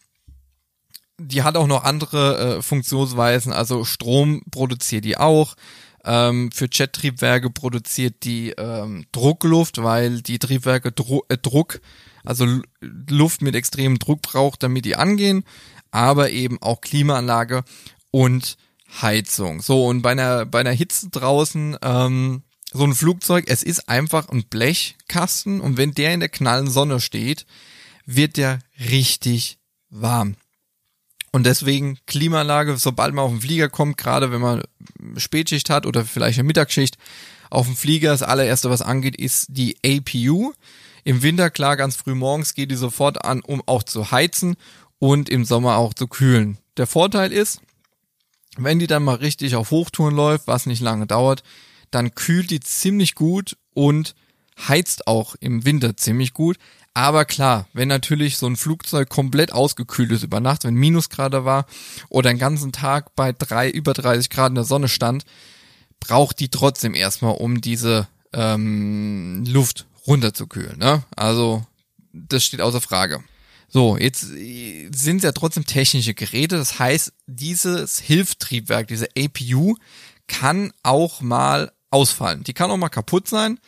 Die 1.20 1.42
hat 1.42 1.56
auch 1.56 1.66
noch 1.66 1.82
andere 1.82 2.58
äh, 2.58 2.62
Funktionsweisen, 2.62 3.52
also 3.52 3.84
Strom 3.84 4.42
produziert 4.52 5.04
die 5.04 5.16
auch. 5.16 5.56
Ähm, 6.04 6.52
für 6.52 6.68
Jettriebwerke 6.70 7.50
produziert 7.50 8.22
die 8.22 8.50
ähm, 8.50 9.04
Druckluft, 9.10 9.82
weil 9.82 10.22
die 10.22 10.38
Triebwerke 10.38 10.92
Dru 10.92 11.22
äh, 11.28 11.36
Druck, 11.36 11.80
also 12.24 12.46
Luft 12.80 13.42
mit 13.42 13.56
extremem 13.56 13.98
Druck 13.98 14.22
braucht, 14.22 14.62
damit 14.62 14.84
die 14.84 14.94
angehen, 14.94 15.42
aber 15.90 16.30
eben 16.30 16.62
auch 16.62 16.80
Klimaanlage 16.80 17.64
und 18.12 18.56
Heizung. 19.02 19.60
So, 19.60 19.86
und 19.86 20.02
bei 20.02 20.12
einer, 20.12 20.46
bei 20.46 20.60
einer 20.60 20.70
Hitze 20.70 21.10
draußen 21.10 21.76
ähm, 21.82 22.42
so 22.72 22.84
ein 22.84 22.94
Flugzeug, 22.94 23.46
es 23.48 23.62
ist 23.62 23.88
einfach 23.88 24.28
ein 24.28 24.44
Blechkasten 24.44 25.60
und 25.60 25.76
wenn 25.76 25.94
der 25.94 26.12
in 26.12 26.20
der 26.20 26.28
knallen 26.28 26.68
Sonne 26.68 27.00
steht, 27.00 27.46
wird 28.04 28.36
der 28.36 28.58
richtig 28.78 29.58
warm. 29.90 30.36
Und 31.30 31.44
deswegen 31.44 31.98
Klimaanlage, 32.06 32.76
sobald 32.78 33.14
man 33.14 33.24
auf 33.24 33.30
den 33.30 33.40
Flieger 33.40 33.68
kommt, 33.68 33.96
gerade 33.96 34.32
wenn 34.32 34.40
man 34.40 34.62
Spätschicht 35.16 35.70
hat 35.70 35.86
oder 35.86 36.04
vielleicht 36.04 36.38
eine 36.38 36.46
Mittagsschicht, 36.46 36.96
auf 37.50 37.66
dem 37.66 37.76
Flieger 37.76 38.10
das 38.10 38.22
allererste, 38.22 38.70
was 38.70 38.82
angeht, 38.82 39.16
ist 39.16 39.46
die 39.50 39.76
APU. 39.84 40.52
Im 41.04 41.22
Winter, 41.22 41.50
klar, 41.50 41.76
ganz 41.76 41.96
früh 41.96 42.14
morgens 42.14 42.54
geht 42.54 42.70
die 42.70 42.76
sofort 42.76 43.24
an, 43.24 43.40
um 43.40 43.62
auch 43.66 43.82
zu 43.82 44.10
heizen 44.10 44.56
und 44.98 45.28
im 45.28 45.44
Sommer 45.44 45.76
auch 45.76 45.94
zu 45.94 46.06
kühlen. 46.06 46.58
Der 46.76 46.86
Vorteil 46.86 47.32
ist, 47.32 47.60
wenn 48.56 48.78
die 48.78 48.86
dann 48.86 49.04
mal 49.04 49.16
richtig 49.16 49.54
auf 49.56 49.70
Hochtouren 49.70 50.14
läuft, 50.14 50.46
was 50.46 50.66
nicht 50.66 50.80
lange 50.80 51.06
dauert, 51.06 51.42
dann 51.90 52.14
kühlt 52.14 52.50
die 52.50 52.60
ziemlich 52.60 53.14
gut 53.14 53.56
und 53.74 54.14
heizt 54.66 55.06
auch 55.06 55.34
im 55.40 55.64
Winter 55.64 55.96
ziemlich 55.96 56.34
gut. 56.34 56.58
Aber 56.94 57.24
klar, 57.24 57.68
wenn 57.72 57.88
natürlich 57.88 58.38
so 58.38 58.46
ein 58.46 58.56
Flugzeug 58.56 59.08
komplett 59.08 59.52
ausgekühlt 59.52 60.10
ist 60.10 60.24
über 60.24 60.40
Nacht, 60.40 60.64
wenn 60.64 60.74
Minusgrade 60.74 61.44
war 61.44 61.66
oder 62.08 62.30
den 62.30 62.38
ganzen 62.38 62.72
Tag 62.72 63.14
bei 63.14 63.32
drei, 63.32 63.70
über 63.70 63.92
30 63.92 64.30
Grad 64.30 64.50
in 64.50 64.56
der 64.56 64.64
Sonne 64.64 64.88
stand, 64.88 65.24
braucht 66.00 66.40
die 66.40 66.48
trotzdem 66.48 66.94
erstmal, 66.94 67.36
um 67.36 67.60
diese 67.60 68.08
ähm, 68.32 69.44
Luft 69.46 69.86
runterzukühlen. 70.06 70.78
Ne? 70.78 71.04
Also 71.14 71.64
das 72.12 72.44
steht 72.44 72.60
außer 72.60 72.80
Frage. 72.80 73.22
So, 73.68 73.98
jetzt 73.98 74.22
sind 74.22 75.18
es 75.18 75.22
ja 75.22 75.32
trotzdem 75.32 75.66
technische 75.66 76.14
Geräte. 76.14 76.56
Das 76.56 76.78
heißt, 76.78 77.12
dieses 77.26 77.98
Hilftriebwerk, 78.00 78.88
diese 78.88 79.08
APU, 79.16 79.76
kann 80.26 80.72
auch 80.82 81.20
mal 81.20 81.70
ausfallen. 81.90 82.44
Die 82.44 82.54
kann 82.54 82.70
auch 82.70 82.76
mal 82.76 82.88
kaputt 82.88 83.28
sein. 83.28 83.58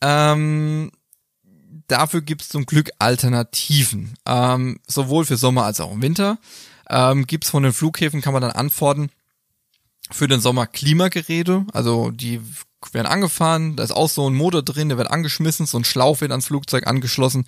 Ähm, 0.00 0.90
dafür 1.88 2.22
gibt 2.22 2.42
es 2.42 2.48
zum 2.48 2.66
Glück 2.66 2.90
Alternativen. 2.98 4.14
Ähm, 4.26 4.80
sowohl 4.86 5.24
für 5.24 5.36
Sommer 5.36 5.64
als 5.64 5.80
auch 5.80 5.92
im 5.92 6.02
Winter. 6.02 6.38
Ähm, 6.88 7.26
gibt 7.26 7.44
es 7.44 7.50
von 7.50 7.62
den 7.62 7.72
Flughäfen, 7.72 8.20
kann 8.20 8.32
man 8.32 8.42
dann 8.42 8.50
antworten, 8.50 9.10
für 10.10 10.26
den 10.26 10.40
Sommer 10.40 10.66
Klimageräte, 10.66 11.64
also 11.72 12.10
die 12.10 12.40
werden 12.92 13.06
angefahren, 13.06 13.76
da 13.76 13.84
ist 13.84 13.92
auch 13.92 14.08
so 14.08 14.28
ein 14.28 14.34
Motor 14.34 14.62
drin, 14.62 14.88
der 14.88 14.98
wird 14.98 15.10
angeschmissen, 15.10 15.66
so 15.66 15.78
ein 15.78 15.84
Schlauch 15.84 16.20
wird 16.20 16.30
ans 16.30 16.46
Flugzeug 16.46 16.86
angeschlossen 16.86 17.44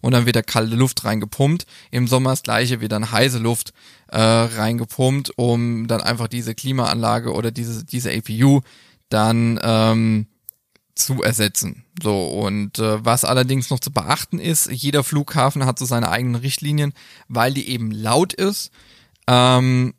und 0.00 0.12
dann 0.12 0.26
wird 0.26 0.36
da 0.36 0.42
kalte 0.42 0.74
Luft 0.74 1.04
reingepumpt. 1.04 1.66
Im 1.90 2.08
Sommer 2.08 2.30
das 2.30 2.42
gleiche, 2.42 2.80
wird 2.80 2.92
dann 2.92 3.12
heiße 3.12 3.38
Luft 3.38 3.72
äh, 4.08 4.18
reingepumpt, 4.18 5.32
um 5.36 5.86
dann 5.86 6.00
einfach 6.00 6.28
diese 6.28 6.54
Klimaanlage 6.54 7.32
oder 7.32 7.50
diese, 7.50 7.84
diese 7.84 8.10
APU 8.10 8.62
dann 9.10 9.60
ähm, 9.62 10.26
zu 10.94 11.22
ersetzen. 11.22 11.84
So, 12.02 12.28
und 12.28 12.78
äh, 12.78 13.04
was 13.04 13.24
allerdings 13.24 13.70
noch 13.70 13.80
zu 13.80 13.92
beachten 13.92 14.38
ist, 14.38 14.70
jeder 14.70 15.04
Flughafen 15.04 15.66
hat 15.66 15.78
so 15.78 15.84
seine 15.84 16.10
eigenen 16.10 16.36
Richtlinien, 16.36 16.92
weil 17.28 17.52
die 17.52 17.68
eben 17.68 17.90
laut 17.90 18.32
ist. 18.32 18.70
Ähm, 19.26 19.94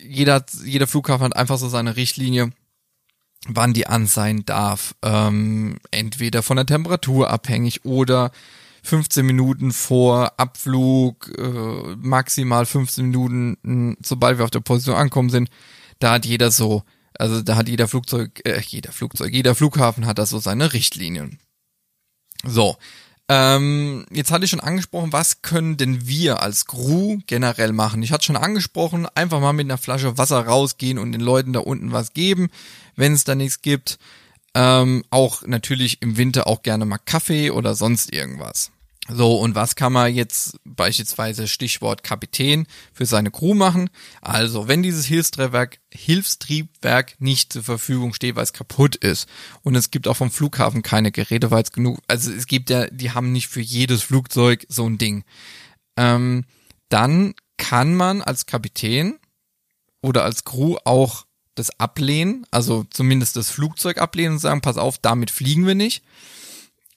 jeder, 0.00 0.44
jeder 0.64 0.86
Flughafen 0.86 1.24
hat 1.24 1.36
einfach 1.36 1.58
so 1.58 1.68
seine 1.68 1.96
Richtlinie, 1.96 2.50
wann 3.48 3.74
die 3.74 3.86
an 3.86 4.06
sein 4.06 4.44
darf. 4.44 4.94
Ähm, 5.02 5.78
entweder 5.90 6.42
von 6.42 6.56
der 6.56 6.66
Temperatur 6.66 7.30
abhängig 7.30 7.84
oder 7.84 8.30
15 8.82 9.24
Minuten 9.24 9.72
vor 9.72 10.32
Abflug, 10.36 11.32
äh, 11.38 11.96
maximal 11.96 12.66
15 12.66 13.06
Minuten, 13.06 13.96
sobald 14.02 14.38
wir 14.38 14.44
auf 14.44 14.50
der 14.50 14.60
Position 14.60 14.96
ankommen 14.96 15.30
sind. 15.30 15.48
Da 16.00 16.12
hat 16.12 16.26
jeder 16.26 16.50
so, 16.50 16.82
also 17.18 17.42
da 17.42 17.56
hat 17.56 17.68
jeder 17.68 17.88
Flugzeug, 17.88 18.40
äh, 18.44 18.60
jeder 18.66 18.92
Flugzeug, 18.92 19.32
jeder 19.32 19.54
Flughafen 19.54 20.06
hat 20.06 20.18
da 20.18 20.26
so 20.26 20.38
seine 20.38 20.72
Richtlinien. 20.72 21.38
So, 22.44 22.76
ähm, 23.28 24.04
jetzt 24.10 24.30
hatte 24.30 24.44
ich 24.44 24.50
schon 24.50 24.60
angesprochen, 24.60 25.12
was 25.12 25.40
können 25.40 25.78
denn 25.78 26.06
wir 26.06 26.42
als 26.42 26.66
Crew 26.66 27.18
generell 27.26 27.72
machen? 27.72 28.02
Ich 28.02 28.12
hatte 28.12 28.26
schon 28.26 28.36
angesprochen, 28.36 29.06
einfach 29.14 29.40
mal 29.40 29.54
mit 29.54 29.66
einer 29.66 29.78
Flasche 29.78 30.18
Wasser 30.18 30.40
rausgehen 30.40 30.98
und 30.98 31.12
den 31.12 31.22
Leuten 31.22 31.54
da 31.54 31.60
unten 31.60 31.92
was 31.92 32.12
geben, 32.12 32.50
wenn 32.96 33.14
es 33.14 33.24
da 33.24 33.34
nichts 33.34 33.62
gibt. 33.62 33.98
Ähm, 34.54 35.04
auch 35.10 35.42
natürlich 35.46 36.02
im 36.02 36.16
Winter 36.16 36.46
auch 36.46 36.62
gerne 36.62 36.84
mal 36.84 36.98
Kaffee 36.98 37.50
oder 37.50 37.74
sonst 37.74 38.12
irgendwas. 38.12 38.70
So, 39.08 39.36
und 39.36 39.54
was 39.54 39.76
kann 39.76 39.92
man 39.92 40.14
jetzt 40.14 40.58
beispielsweise 40.64 41.46
Stichwort 41.46 42.02
Kapitän 42.02 42.66
für 42.94 43.04
seine 43.04 43.30
Crew 43.30 43.52
machen? 43.52 43.90
Also, 44.22 44.66
wenn 44.66 44.82
dieses 44.82 45.04
Hilfstriebwerk, 45.04 45.78
Hilfstriebwerk 45.90 47.20
nicht 47.20 47.52
zur 47.52 47.64
Verfügung 47.64 48.14
steht, 48.14 48.34
weil 48.34 48.44
es 48.44 48.54
kaputt 48.54 48.96
ist 48.96 49.28
und 49.62 49.74
es 49.74 49.90
gibt 49.90 50.08
auch 50.08 50.16
vom 50.16 50.30
Flughafen 50.30 50.82
keine 50.82 51.12
Geräte, 51.12 51.50
weil 51.50 51.62
es 51.62 51.72
genug, 51.72 51.98
also 52.08 52.32
es 52.32 52.46
gibt 52.46 52.70
ja, 52.70 52.86
die 52.86 53.10
haben 53.10 53.30
nicht 53.30 53.48
für 53.48 53.60
jedes 53.60 54.02
Flugzeug 54.02 54.64
so 54.70 54.88
ein 54.88 54.96
Ding. 54.96 55.24
Ähm, 55.98 56.44
dann 56.88 57.34
kann 57.58 57.94
man 57.94 58.22
als 58.22 58.46
Kapitän 58.46 59.18
oder 60.00 60.24
als 60.24 60.44
Crew 60.44 60.76
auch 60.84 61.26
das 61.54 61.78
ablehnen, 61.78 62.46
also 62.50 62.84
zumindest 62.90 63.36
das 63.36 63.50
Flugzeug 63.50 63.98
ablehnen 63.98 64.34
und 64.34 64.38
sagen, 64.38 64.62
pass 64.62 64.78
auf, 64.78 64.96
damit 64.98 65.30
fliegen 65.30 65.66
wir 65.66 65.74
nicht. 65.74 66.02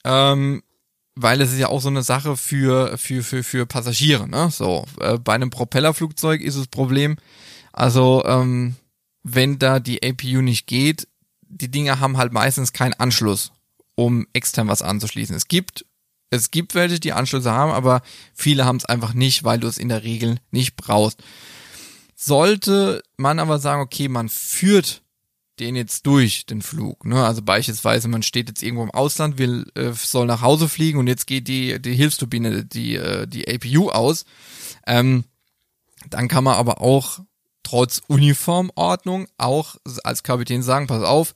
Ähm, 0.04 0.64
weil 1.18 1.42
es 1.42 1.52
ist 1.52 1.60
ja 1.60 1.68
auch 1.68 1.82
so 1.82 1.90
eine 1.90 2.04
Sache 2.04 2.38
für 2.38 2.98
für 2.98 3.24
für 3.24 3.44
für 3.44 3.66
Passagiere, 3.66 4.28
ne? 4.28 4.50
So 4.52 4.86
äh, 5.00 5.18
bei 5.18 5.34
einem 5.34 5.50
Propellerflugzeug 5.50 6.42
ist 6.42 6.58
das 6.58 6.68
Problem, 6.68 7.18
also 7.74 8.24
ähm, 8.26 8.76
wenn 9.24 9.60
da 9.60 9.80
die 9.80 10.04
APU 10.04 10.42
nicht 10.42 10.68
geht, 10.68 11.08
die 11.42 11.70
Dinger 11.72 12.00
haben 12.00 12.18
halt 12.18 12.32
meistens 12.32 12.72
keinen 12.72 12.94
Anschluss, 12.94 13.52
um 13.96 14.28
extern 14.34 14.68
was 14.68 14.82
anzuschließen. 14.82 15.36
Es 15.36 15.48
gibt 15.48 15.86
es 16.30 16.52
gibt 16.52 16.76
welche, 16.76 17.00
die 17.00 17.14
Anschlüsse 17.14 17.52
haben, 17.52 17.72
aber 17.72 18.02
viele 18.34 18.66
haben 18.66 18.78
es 18.78 18.86
einfach 18.86 19.14
nicht, 19.14 19.44
weil 19.44 19.60
du 19.60 19.68
es 19.68 19.78
in 19.78 19.90
der 19.90 20.04
Regel 20.04 20.38
nicht 20.52 20.76
brauchst. 20.76 21.24
Sollte 22.16 23.02
man 23.16 23.40
aber 23.40 23.60
sagen, 23.60 23.82
okay, 23.82 24.10
man 24.10 24.28
führt 24.28 25.04
den 25.60 25.76
jetzt 25.76 26.06
durch, 26.06 26.46
den 26.46 26.62
Flug. 26.62 27.06
Ne? 27.06 27.26
Also 27.26 27.42
beispielsweise, 27.42 28.08
man 28.08 28.24
steht 28.24 28.50
jetzt 28.50 28.64
irgendwo 28.64 28.84
im 28.84 28.92
Ausland, 28.92 29.38
will, 29.38 29.72
äh, 29.76 29.92
soll 29.92 30.26
nach 30.26 30.42
Hause 30.42 30.70
fliegen 30.70 31.00
und 31.00 31.08
jetzt 31.08 31.28
geht 31.28 31.48
die, 31.48 31.82
die 31.82 31.96
Hilfsturbine, 31.96 32.66
die, 32.66 32.96
äh, 32.96 33.28
die 33.28 33.48
APU 33.48 33.90
aus. 33.90 34.26
Ähm, 34.86 35.24
dann 36.10 36.28
kann 36.28 36.44
man 36.44 36.56
aber 36.56 36.82
auch 36.82 37.20
trotz 37.64 38.02
Uniformordnung 38.08 39.28
auch 39.38 39.76
als 40.04 40.24
Kapitän 40.24 40.64
sagen, 40.64 40.88
pass 40.88 41.04
auf, 41.04 41.36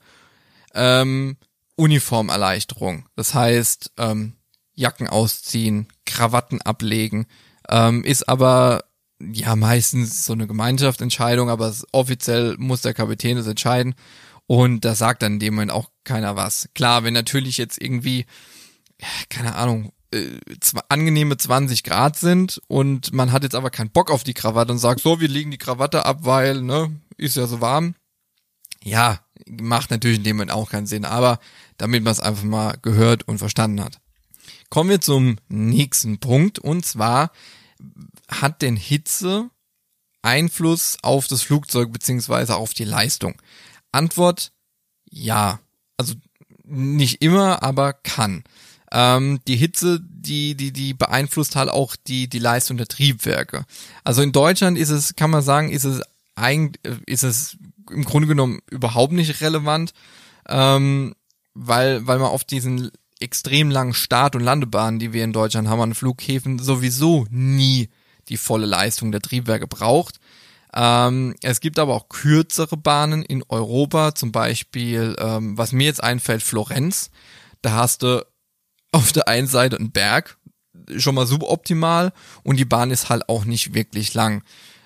ähm, 0.74 1.38
Uniformerleichterung. 1.76 3.08
Das 3.16 3.34
heißt, 3.34 3.92
ähm, 3.98 4.34
Jacken 4.74 5.08
ausziehen, 5.08 5.88
Krawatten 6.06 6.62
ablegen, 6.62 7.26
ähm, 7.70 8.04
ist 8.04 8.30
aber 8.30 8.86
ja 9.34 9.56
meistens 9.56 10.26
so 10.26 10.34
eine 10.34 10.48
Gemeinschaftsentscheidung, 10.48 11.50
aber 11.50 11.74
offiziell 11.92 12.56
muss 12.58 12.82
der 12.82 12.94
Kapitän 12.94 13.38
das 13.38 13.48
entscheiden 13.48 13.96
und 14.48 14.84
da 14.84 14.96
sagt 14.96 15.22
dann 15.22 15.34
in 15.34 15.40
dem 15.40 15.54
Moment 15.56 15.72
auch 15.72 15.90
keiner 16.04 16.36
was. 16.36 16.70
Klar, 16.74 17.04
wenn 17.04 17.14
natürlich 17.14 17.58
jetzt 17.58 17.82
irgendwie, 17.82 18.26
keine 19.30 19.56
Ahnung, 19.56 19.92
äh, 20.14 20.40
angenehme 20.90 21.38
20 21.38 21.84
Grad 21.84 22.18
sind 22.18 22.62
und 22.68 23.14
man 23.14 23.32
hat 23.32 23.44
jetzt 23.44 23.56
aber 23.56 23.70
keinen 23.70 23.92
Bock 23.92 24.12
auf 24.12 24.24
die 24.24 24.34
Krawatte 24.34 24.74
und 24.74 24.80
sagt, 24.80 25.02
so, 25.02 25.22
wir 25.22 25.30
legen 25.30 25.52
die 25.52 25.58
Krawatte 25.58 26.06
ab, 26.06 26.20
weil, 26.24 26.62
ne, 26.62 26.92
ist 27.18 27.38
ja 27.38 27.48
so 27.48 27.62
warm. 27.62 27.96
Ja, 28.84 29.20
macht 29.48 29.92
natürlich 29.92 30.18
in 30.18 30.24
dem 30.24 30.38
Moment 30.38 30.52
auch 30.52 30.70
keinen 30.70 30.88
Sinn, 30.88 31.06
aber 31.06 31.40
damit 31.78 32.04
man 32.04 32.12
es 32.12 32.20
einfach 32.20 32.44
mal 32.44 32.78
gehört 32.82 33.28
und 33.28 33.38
verstanden 33.38 33.82
hat. 33.82 34.00
Kommen 34.70 34.90
wir 34.90 35.02
zum 35.02 35.38
nächsten 35.50 36.20
Punkt 36.20 36.60
und 36.60 36.86
zwar 36.86 37.32
hat 38.32 38.62
denn 38.62 38.76
Hitze 38.76 39.50
Einfluss 40.22 40.98
auf 41.02 41.28
das 41.28 41.42
Flugzeug 41.42 41.92
beziehungsweise 41.92 42.56
auf 42.56 42.74
die 42.74 42.86
Leistung? 42.86 43.42
Antwort 43.92 44.52
ja. 45.10 45.60
Also 45.98 46.16
nicht 46.64 47.22
immer, 47.22 47.62
aber 47.64 47.94
kann. 47.94 48.44
Ähm, 48.92 49.40
die 49.48 49.56
Hitze, 49.56 50.00
die, 50.02 50.56
die, 50.56 50.72
die 50.72 50.94
beeinflusst 50.94 51.56
halt 51.56 51.70
auch 51.70 51.96
die, 51.96 52.28
die 52.28 52.40
Leistung 52.40 52.78
der 52.78 52.88
Triebwerke. 52.88 53.66
Also 54.04 54.22
in 54.22 54.32
Deutschland 54.32 54.78
ist 54.78 54.90
es, 54.90 55.16
kann 55.16 55.30
man 55.30 55.42
sagen, 55.42 55.70
ist 55.70 55.84
es 55.84 56.02
eigentlich, 56.36 56.82
ist 57.06 57.24
es 57.24 57.58
im 57.90 58.06
Grunde 58.06 58.28
genommen 58.28 58.60
überhaupt 58.70 59.14
nicht 59.14 59.42
relevant, 59.42 59.94
ähm, 60.48 61.14
weil, 61.54 62.06
weil 62.08 62.20
man 62.20 62.30
auf 62.30 62.44
diesen 62.44 62.92
extrem 63.20 63.70
langen 63.70 63.94
Start- 63.94 64.36
und 64.36 64.42
Landebahnen, 64.42 65.00
die 65.00 65.14
wir 65.14 65.24
in 65.24 65.34
Deutschland 65.34 65.68
haben 65.68 65.82
an 65.82 65.94
Flughäfen, 65.94 66.60
sowieso 66.60 67.28
nie 67.30 67.90
die 68.32 68.38
volle 68.38 68.66
Leistung 68.66 69.12
der 69.12 69.22
Triebwerke 69.22 69.68
braucht. 69.68 70.20
Ähm, 70.74 71.36
es 71.42 71.60
gibt 71.60 71.78
aber 71.80 71.94
auch 71.94 72.10
kürzere 72.10 72.78
Bahnen 72.78 73.24
in 73.24 73.44
Europa, 73.50 74.16
zum 74.16 74.32
Beispiel, 74.32 75.16
ähm, 75.20 75.58
was 75.58 75.74
mir 75.74 75.86
jetzt 75.86 76.04
einfällt, 76.04 76.42
Florenz. 76.42 77.12
Da 77.62 77.74
hast 77.74 78.04
du 78.04 78.26
auf 78.92 79.12
der 79.12 79.28
einen 79.28 79.48
Seite 79.48 79.78
einen 79.78 79.92
Berg, 79.92 80.38
schon 80.98 81.16
mal 81.16 81.28
suboptimal, 81.28 82.14
und 82.44 82.58
die 82.58 82.66
Bahn 82.66 82.92
ist 82.92 83.10
halt 83.10 83.28
auch 83.30 83.46
nicht 83.46 83.74
wirklich 83.74 84.14
lang. 84.14 84.44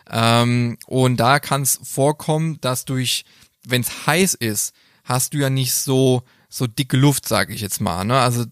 Ähm, 0.09 0.77
und 0.87 1.17
da 1.17 1.39
kann 1.39 1.61
es 1.61 1.79
vorkommen, 1.83 2.59
dass 2.61 2.85
durch, 2.85 3.25
wenn 3.65 3.81
es 3.81 4.07
heiß 4.07 4.33
ist, 4.33 4.73
hast 5.03 5.33
du 5.33 5.37
ja 5.37 5.49
nicht 5.49 5.73
so 5.73 6.23
so 6.55 6.67
dicke 6.67 6.95
Luft, 6.95 7.27
sage 7.27 7.53
ich 7.53 7.59
jetzt 7.59 7.81
mal. 7.81 8.05
Ne? 8.05 8.17
Also 8.17 8.45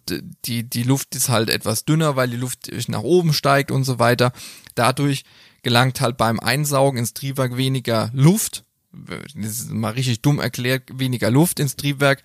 die, 0.44 0.70
die 0.70 0.84
Luft 0.84 1.16
ist 1.16 1.30
halt 1.30 1.50
etwas 1.50 1.86
dünner, 1.86 2.18
weil 2.18 2.30
die 2.30 2.36
Luft 2.36 2.70
nach 2.90 3.02
oben 3.02 3.32
steigt 3.32 3.72
und 3.72 3.86
so 3.86 3.98
weiter. 3.98 4.34
Dadurch 4.76 5.24
gelangt 5.62 6.02
halt 6.02 6.18
beim 6.18 6.38
Einsaugen 6.38 7.00
ins 7.00 7.14
Triebwerk 7.14 7.56
weniger 7.56 8.12
Luft. 8.14 8.66
Das 8.92 9.36
ist 9.36 9.72
mal 9.72 9.94
richtig 9.94 10.22
dumm 10.22 10.42
erklärt, 10.42 10.84
weniger 10.94 11.32
Luft 11.32 11.62
ins 11.62 11.78
Triebwerk. 11.78 12.24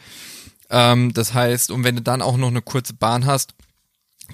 Ähm, 0.69 1.13
das 1.13 1.33
heißt, 1.33 1.71
und 1.71 1.85
wenn 1.85 1.95
du 1.95 2.03
dann 2.03 2.23
auch 2.23 2.39
noch 2.39 2.49
eine 2.49 2.61
kurze 2.61 2.95
Bahn 2.95 3.25
hast, 3.25 3.55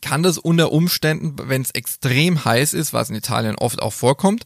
kann 0.01 0.23
das 0.23 0.39
unter 0.39 0.73
Umständen, 0.73 1.37
wenn 1.47 1.61
es 1.61 1.73
extrem 1.73 2.43
heiß 2.47 2.73
ist, 2.73 2.95
was 2.95 3.11
in 3.11 3.17
Italien 3.17 3.57
oft 3.57 3.83
auch 3.83 3.93
vorkommt, 3.93 4.45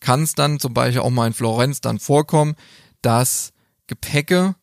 kann 0.00 0.24
es 0.24 0.34
dann 0.34 0.58
zum 0.58 0.74
Beispiel 0.74 1.02
auch 1.02 1.10
mal 1.10 1.28
in 1.28 1.32
Florenz 1.32 1.80
dann 1.80 2.00
vorkommen, 2.00 2.56
dass 3.02 3.52
Gepäcke 3.86 4.56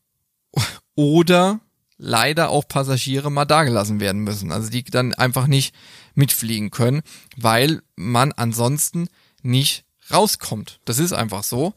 oder 0.96 1.62
leider 1.98 2.50
auch 2.50 2.68
Passagiere 2.68 3.32
mal 3.32 3.46
dagelassen 3.46 4.00
werden 4.00 4.22
müssen. 4.22 4.52
Also 4.52 4.70
die 4.70 4.84
dann 4.84 5.14
einfach 5.14 5.48
nicht 5.48 5.74
mitfliegen 6.16 6.72
können, 6.72 7.02
weil 7.36 7.82
man 7.96 8.32
ansonsten 8.34 9.08
nicht 9.42 9.86
rauskommt. 10.12 10.80
Das 10.86 11.00
ist 11.00 11.14
einfach 11.14 11.44
so. 11.44 11.74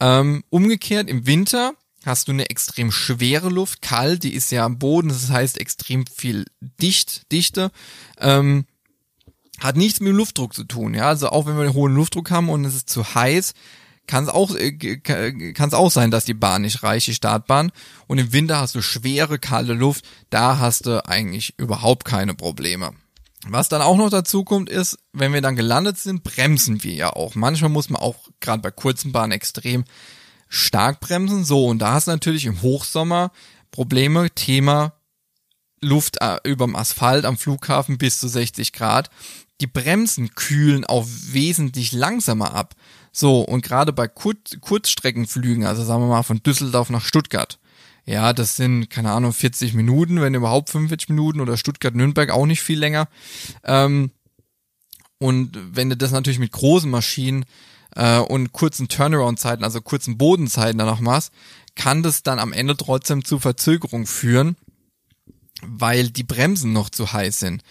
Ähm, 0.00 0.44
umgekehrt 0.50 1.08
im 1.08 1.26
Winter 1.26 1.74
hast 2.04 2.28
du 2.28 2.32
eine 2.32 2.50
extrem 2.50 2.90
schwere 2.90 3.48
Luft, 3.48 3.82
kalt, 3.82 4.24
die 4.24 4.34
ist 4.34 4.50
ja 4.50 4.64
am 4.64 4.78
Boden, 4.78 5.08
das 5.08 5.30
heißt 5.30 5.58
extrem 5.60 6.04
viel 6.06 6.46
dicht, 6.60 7.30
Dichte. 7.30 7.70
Ähm, 8.18 8.66
hat 9.60 9.76
nichts 9.76 10.00
mit 10.00 10.08
dem 10.08 10.16
Luftdruck 10.16 10.54
zu 10.54 10.64
tun, 10.64 10.94
ja. 10.94 11.06
Also 11.06 11.28
auch 11.28 11.46
wenn 11.46 11.54
wir 11.54 11.62
einen 11.62 11.74
hohen 11.74 11.94
Luftdruck 11.94 12.30
haben 12.30 12.48
und 12.48 12.64
es 12.64 12.74
ist 12.74 12.90
zu 12.90 13.14
heiß, 13.14 13.54
kann 14.06 14.24
es 14.24 14.30
auch 14.30 14.54
äh, 14.54 14.72
kann 14.72 15.68
es 15.68 15.74
auch 15.74 15.90
sein, 15.90 16.10
dass 16.10 16.24
die 16.24 16.34
Bahn 16.34 16.62
nicht 16.62 16.82
reicht, 16.82 17.06
die 17.06 17.14
Startbahn. 17.14 17.72
Und 18.06 18.18
im 18.18 18.32
Winter 18.32 18.58
hast 18.58 18.74
du 18.74 18.82
schwere 18.82 19.38
kalte 19.38 19.72
Luft, 19.72 20.04
da 20.30 20.58
hast 20.58 20.86
du 20.86 21.06
eigentlich 21.06 21.54
überhaupt 21.58 22.04
keine 22.04 22.34
Probleme. 22.34 22.92
Was 23.46 23.68
dann 23.68 23.82
auch 23.82 23.96
noch 23.96 24.10
dazu 24.10 24.44
kommt, 24.44 24.70
ist, 24.70 24.98
wenn 25.12 25.32
wir 25.32 25.40
dann 25.40 25.56
gelandet 25.56 25.98
sind, 25.98 26.22
bremsen 26.22 26.84
wir 26.84 26.94
ja 26.94 27.10
auch. 27.10 27.34
Manchmal 27.34 27.70
muss 27.70 27.90
man 27.90 28.00
auch 28.00 28.28
gerade 28.40 28.62
bei 28.62 28.70
kurzen 28.70 29.10
Bahnen 29.10 29.32
extrem 29.32 29.84
stark 30.48 31.00
bremsen. 31.00 31.44
So, 31.44 31.66
und 31.66 31.80
da 31.80 31.94
hast 31.94 32.06
du 32.06 32.12
natürlich 32.12 32.44
im 32.44 32.62
Hochsommer 32.62 33.32
Probleme, 33.72 34.30
Thema 34.30 34.92
Luft 35.80 36.18
äh, 36.20 36.38
überm 36.44 36.76
Asphalt 36.76 37.24
am 37.24 37.36
Flughafen 37.36 37.98
bis 37.98 38.20
zu 38.20 38.28
60 38.28 38.72
Grad. 38.72 39.10
Die 39.60 39.66
Bremsen 39.66 40.34
kühlen 40.34 40.84
auch 40.84 41.06
wesentlich 41.08 41.92
langsamer 41.92 42.54
ab. 42.54 42.74
So, 43.12 43.42
und 43.42 43.62
gerade 43.62 43.92
bei 43.92 44.08
Kur 44.08 44.34
Kurzstreckenflügen, 44.60 45.64
also 45.64 45.84
sagen 45.84 46.02
wir 46.02 46.08
mal 46.08 46.22
von 46.22 46.42
Düsseldorf 46.42 46.88
nach 46.90 47.04
Stuttgart, 47.04 47.58
ja, 48.04 48.32
das 48.32 48.56
sind, 48.56 48.88
keine 48.90 49.12
Ahnung, 49.12 49.32
40 49.32 49.74
Minuten, 49.74 50.20
wenn 50.20 50.34
überhaupt 50.34 50.70
45 50.70 51.10
Minuten 51.10 51.40
oder 51.40 51.56
Stuttgart-Nürnberg 51.56 52.30
auch 52.30 52.46
nicht 52.46 52.62
viel 52.62 52.78
länger. 52.78 53.08
Ähm, 53.64 54.10
und 55.18 55.56
wenn 55.76 55.88
du 55.88 55.96
das 55.96 56.10
natürlich 56.10 56.40
mit 56.40 56.50
großen 56.50 56.90
Maschinen 56.90 57.44
äh, 57.94 58.18
und 58.18 58.52
kurzen 58.52 58.88
Turnaround-Zeiten, 58.88 59.62
also 59.62 59.80
kurzen 59.80 60.18
Bodenzeiten 60.18 60.78
danach 60.78 60.98
machst, 60.98 61.32
kann 61.76 62.02
das 62.02 62.24
dann 62.24 62.40
am 62.40 62.52
Ende 62.52 62.76
trotzdem 62.76 63.24
zu 63.24 63.38
Verzögerung 63.38 64.06
führen, 64.06 64.56
weil 65.62 66.10
die 66.10 66.24
Bremsen 66.24 66.72
noch 66.72 66.90
zu 66.90 67.12
heiß 67.12 67.38
sind. 67.38 67.62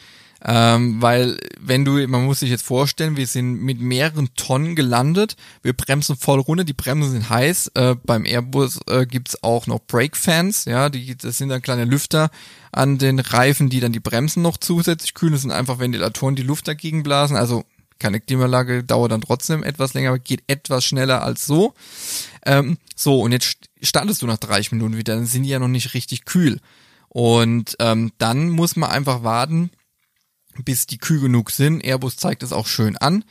Ähm, 0.43 1.01
weil 1.01 1.39
wenn 1.59 1.85
du, 1.85 2.07
man 2.07 2.25
muss 2.25 2.39
sich 2.39 2.49
jetzt 2.49 2.65
vorstellen, 2.65 3.15
wir 3.15 3.27
sind 3.27 3.61
mit 3.61 3.79
mehreren 3.79 4.33
Tonnen 4.35 4.75
gelandet, 4.75 5.35
wir 5.61 5.73
bremsen 5.73 6.15
voll 6.15 6.39
runter, 6.39 6.63
die 6.63 6.73
Bremsen 6.73 7.11
sind 7.11 7.29
heiß. 7.29 7.71
Äh, 7.75 7.95
beim 8.03 8.25
Airbus 8.25 8.79
äh, 8.87 9.05
gibt's 9.05 9.43
auch 9.43 9.67
noch 9.67 9.79
Brake-Fans, 9.85 10.65
ja, 10.65 10.89
die, 10.89 11.15
das 11.15 11.37
sind 11.37 11.49
dann 11.49 11.61
kleine 11.61 11.85
Lüfter 11.85 12.31
an 12.71 12.97
den 12.97 13.19
Reifen, 13.19 13.69
die 13.69 13.81
dann 13.81 13.91
die 13.91 13.99
Bremsen 13.99 14.41
noch 14.41 14.57
zusätzlich 14.57 15.13
kühlen. 15.13 15.33
Das 15.33 15.41
sind 15.41 15.51
einfach 15.51 15.79
Ventilatoren, 15.79 16.35
die 16.35 16.43
Luft 16.43 16.67
dagegen 16.67 17.03
blasen. 17.03 17.35
Also 17.35 17.63
keine 17.99 18.19
Klimaanlage 18.19 18.83
dauert 18.83 19.11
dann 19.11 19.21
trotzdem 19.21 19.63
etwas 19.63 19.93
länger, 19.93 20.09
aber 20.09 20.19
geht 20.19 20.41
etwas 20.47 20.83
schneller 20.83 21.21
als 21.21 21.45
so. 21.45 21.75
Ähm, 22.45 22.79
so, 22.95 23.21
und 23.21 23.31
jetzt 23.31 23.57
startest 23.81 24.23
du 24.23 24.27
nach 24.27 24.37
30 24.37 24.71
Minuten 24.71 24.97
wieder, 24.97 25.13
dann 25.15 25.27
sind 25.27 25.43
die 25.43 25.49
ja 25.49 25.59
noch 25.59 25.67
nicht 25.67 25.93
richtig 25.93 26.25
kühl. 26.25 26.59
Und 27.09 27.75
ähm, 27.79 28.11
dann 28.17 28.49
muss 28.49 28.75
man 28.75 28.89
einfach 28.89 29.21
warten, 29.21 29.69
bis 30.63 30.87
die 30.87 30.97
kühl 30.97 31.19
genug 31.19 31.51
sind. 31.51 31.83
Airbus 31.83 32.17
zeigt 32.17 32.43
es 32.43 32.53
auch 32.53 32.67
schön 32.67 32.97
an. 32.97 33.23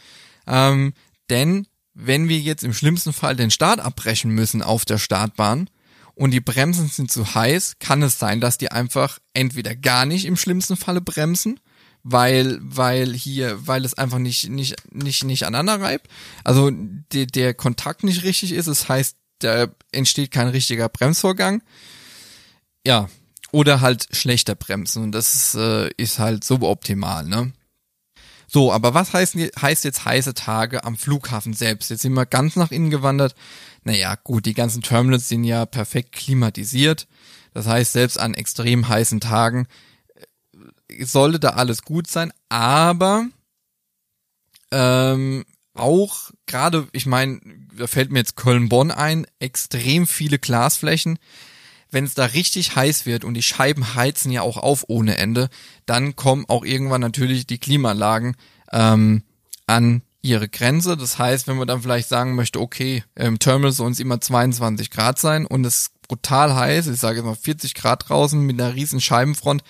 Ähm, 0.46 0.94
denn 1.28 1.66
wenn 1.94 2.28
wir 2.28 2.38
jetzt 2.38 2.64
im 2.64 2.72
schlimmsten 2.72 3.12
Fall 3.12 3.36
den 3.36 3.50
Start 3.50 3.80
abbrechen 3.80 4.30
müssen 4.30 4.62
auf 4.62 4.84
der 4.84 4.98
Startbahn 4.98 5.68
und 6.14 6.32
die 6.32 6.40
Bremsen 6.40 6.88
sind 6.88 7.10
zu 7.10 7.34
heiß, 7.34 7.76
kann 7.78 8.02
es 8.02 8.18
sein, 8.18 8.40
dass 8.40 8.58
die 8.58 8.70
einfach 8.70 9.18
entweder 9.34 9.74
gar 9.74 10.06
nicht 10.06 10.24
im 10.24 10.36
schlimmsten 10.36 10.76
Falle 10.76 11.00
bremsen, 11.00 11.60
weil 12.02 12.58
weil 12.62 13.12
hier 13.14 13.66
weil 13.66 13.84
es 13.84 13.94
einfach 13.94 14.18
nicht 14.18 14.48
nicht 14.48 14.76
nicht 14.92 15.24
nicht 15.24 15.44
aneinander 15.44 15.84
reibt, 15.84 16.08
also 16.44 16.70
de, 16.70 17.26
der 17.26 17.54
Kontakt 17.54 18.04
nicht 18.04 18.22
richtig 18.22 18.52
ist, 18.52 18.68
das 18.68 18.88
heißt, 18.88 19.16
da 19.40 19.68
entsteht 19.92 20.30
kein 20.30 20.48
richtiger 20.48 20.88
Bremsvorgang. 20.88 21.62
Ja, 22.86 23.08
oder 23.52 23.80
halt 23.80 24.08
schlechter 24.12 24.54
bremsen. 24.54 25.02
Und 25.02 25.12
das 25.12 25.34
ist, 25.34 25.54
äh, 25.54 25.90
ist 25.96 26.18
halt 26.18 26.44
suboptimal, 26.44 27.24
ne? 27.24 27.52
So, 28.52 28.72
aber 28.72 28.94
was 28.94 29.12
heißt, 29.12 29.36
heißt 29.36 29.84
jetzt 29.84 30.04
heiße 30.04 30.34
Tage 30.34 30.82
am 30.82 30.96
Flughafen 30.96 31.52
selbst? 31.52 31.88
Jetzt 31.90 32.02
sind 32.02 32.14
wir 32.14 32.26
ganz 32.26 32.56
nach 32.56 32.72
innen 32.72 32.90
gewandert. 32.90 33.36
Naja, 33.84 34.16
gut, 34.24 34.44
die 34.44 34.54
ganzen 34.54 34.82
Terminals 34.82 35.28
sind 35.28 35.44
ja 35.44 35.66
perfekt 35.66 36.12
klimatisiert. 36.12 37.06
Das 37.54 37.66
heißt, 37.66 37.92
selbst 37.92 38.18
an 38.18 38.34
extrem 38.34 38.88
heißen 38.88 39.20
Tagen 39.20 39.68
äh, 40.88 41.04
sollte 41.04 41.38
da 41.38 41.50
alles 41.50 41.82
gut 41.82 42.08
sein, 42.08 42.32
aber 42.48 43.26
ähm, 44.72 45.44
auch 45.74 46.30
gerade, 46.46 46.88
ich 46.92 47.06
meine, 47.06 47.40
da 47.76 47.86
fällt 47.86 48.10
mir 48.10 48.18
jetzt 48.18 48.36
Köln-Bonn 48.36 48.90
ein, 48.90 49.26
extrem 49.38 50.06
viele 50.06 50.38
Glasflächen 50.38 51.18
wenn 51.90 52.04
es 52.04 52.14
da 52.14 52.26
richtig 52.26 52.76
heiß 52.76 53.06
wird 53.06 53.24
und 53.24 53.34
die 53.34 53.42
Scheiben 53.42 53.94
heizen 53.94 54.30
ja 54.30 54.42
auch 54.42 54.56
auf 54.56 54.84
ohne 54.88 55.18
Ende, 55.18 55.48
dann 55.86 56.16
kommen 56.16 56.44
auch 56.48 56.64
irgendwann 56.64 57.00
natürlich 57.00 57.46
die 57.46 57.58
Klimaanlagen 57.58 58.36
ähm, 58.72 59.22
an 59.66 60.02
ihre 60.22 60.48
Grenze. 60.48 60.96
Das 60.96 61.18
heißt, 61.18 61.46
wenn 61.46 61.56
man 61.56 61.68
dann 61.68 61.82
vielleicht 61.82 62.08
sagen 62.08 62.34
möchte, 62.34 62.60
okay, 62.60 63.04
im 63.14 63.38
Terminal 63.38 63.72
soll 63.72 63.90
es 63.90 64.00
immer 64.00 64.20
22 64.20 64.90
Grad 64.90 65.18
sein 65.18 65.46
und 65.46 65.64
es 65.64 65.80
ist 65.80 66.08
brutal 66.08 66.54
heiß, 66.54 66.88
ich 66.88 66.98
sage 66.98 67.18
jetzt 67.18 67.26
mal 67.26 67.34
40 67.34 67.74
Grad 67.74 68.08
draußen 68.08 68.40
mit 68.40 68.60
einer 68.60 68.74
riesen 68.74 69.00
Scheibenfront, 69.00 69.62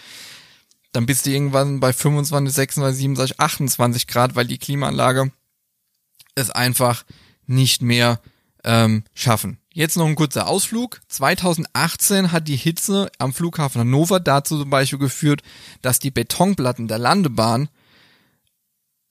dann 0.93 1.07
bist 1.07 1.27
du 1.27 1.31
irgendwann 1.31 1.81
bei 1.81 1.93
25, 1.93 2.55
26, 2.55 3.01
27, 3.01 3.41
28 3.41 4.07
Grad, 4.07 4.35
weil 4.35 4.47
die 4.47 4.59
Klimaanlage 4.59 5.31
es 6.35 6.51
einfach 6.51 7.05
nicht 7.47 7.83
mehr 7.83 8.21
ähm, 8.65 9.05
schaffen. 9.15 9.59
Jetzt 9.73 9.97
noch 9.97 10.07
ein 10.07 10.17
kurzer 10.17 10.49
Ausflug. 10.49 11.01
2018 11.09 12.33
hat 12.33 12.49
die 12.49 12.57
Hitze 12.57 13.11
am 13.19 13.33
Flughafen 13.33 13.81
Hannover 13.81 14.19
dazu 14.19 14.59
zum 14.59 14.71
Beispiel 14.71 14.99
geführt, 14.99 15.43
dass 15.81 16.01
die 16.01 16.11
Betonplatten 16.11 16.89
der 16.89 16.99
Landebahn 16.99 17.69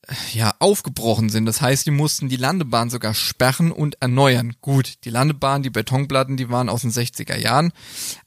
äh, 0.06 0.14
ja 0.32 0.54
aufgebrochen 0.58 1.30
sind. 1.30 1.46
Das 1.46 1.62
heißt, 1.62 1.86
die 1.86 1.90
mussten 1.90 2.28
die 2.28 2.36
Landebahn 2.36 2.90
sogar 2.90 3.14
sperren 3.14 3.72
und 3.72 4.00
erneuern. 4.02 4.54
Gut, 4.60 5.04
die 5.04 5.10
Landebahn, 5.10 5.62
die 5.62 5.70
Betonplatten, 5.70 6.36
die 6.36 6.50
waren 6.50 6.68
aus 6.68 6.82
den 6.82 6.92
60er 6.92 7.36
Jahren, 7.36 7.72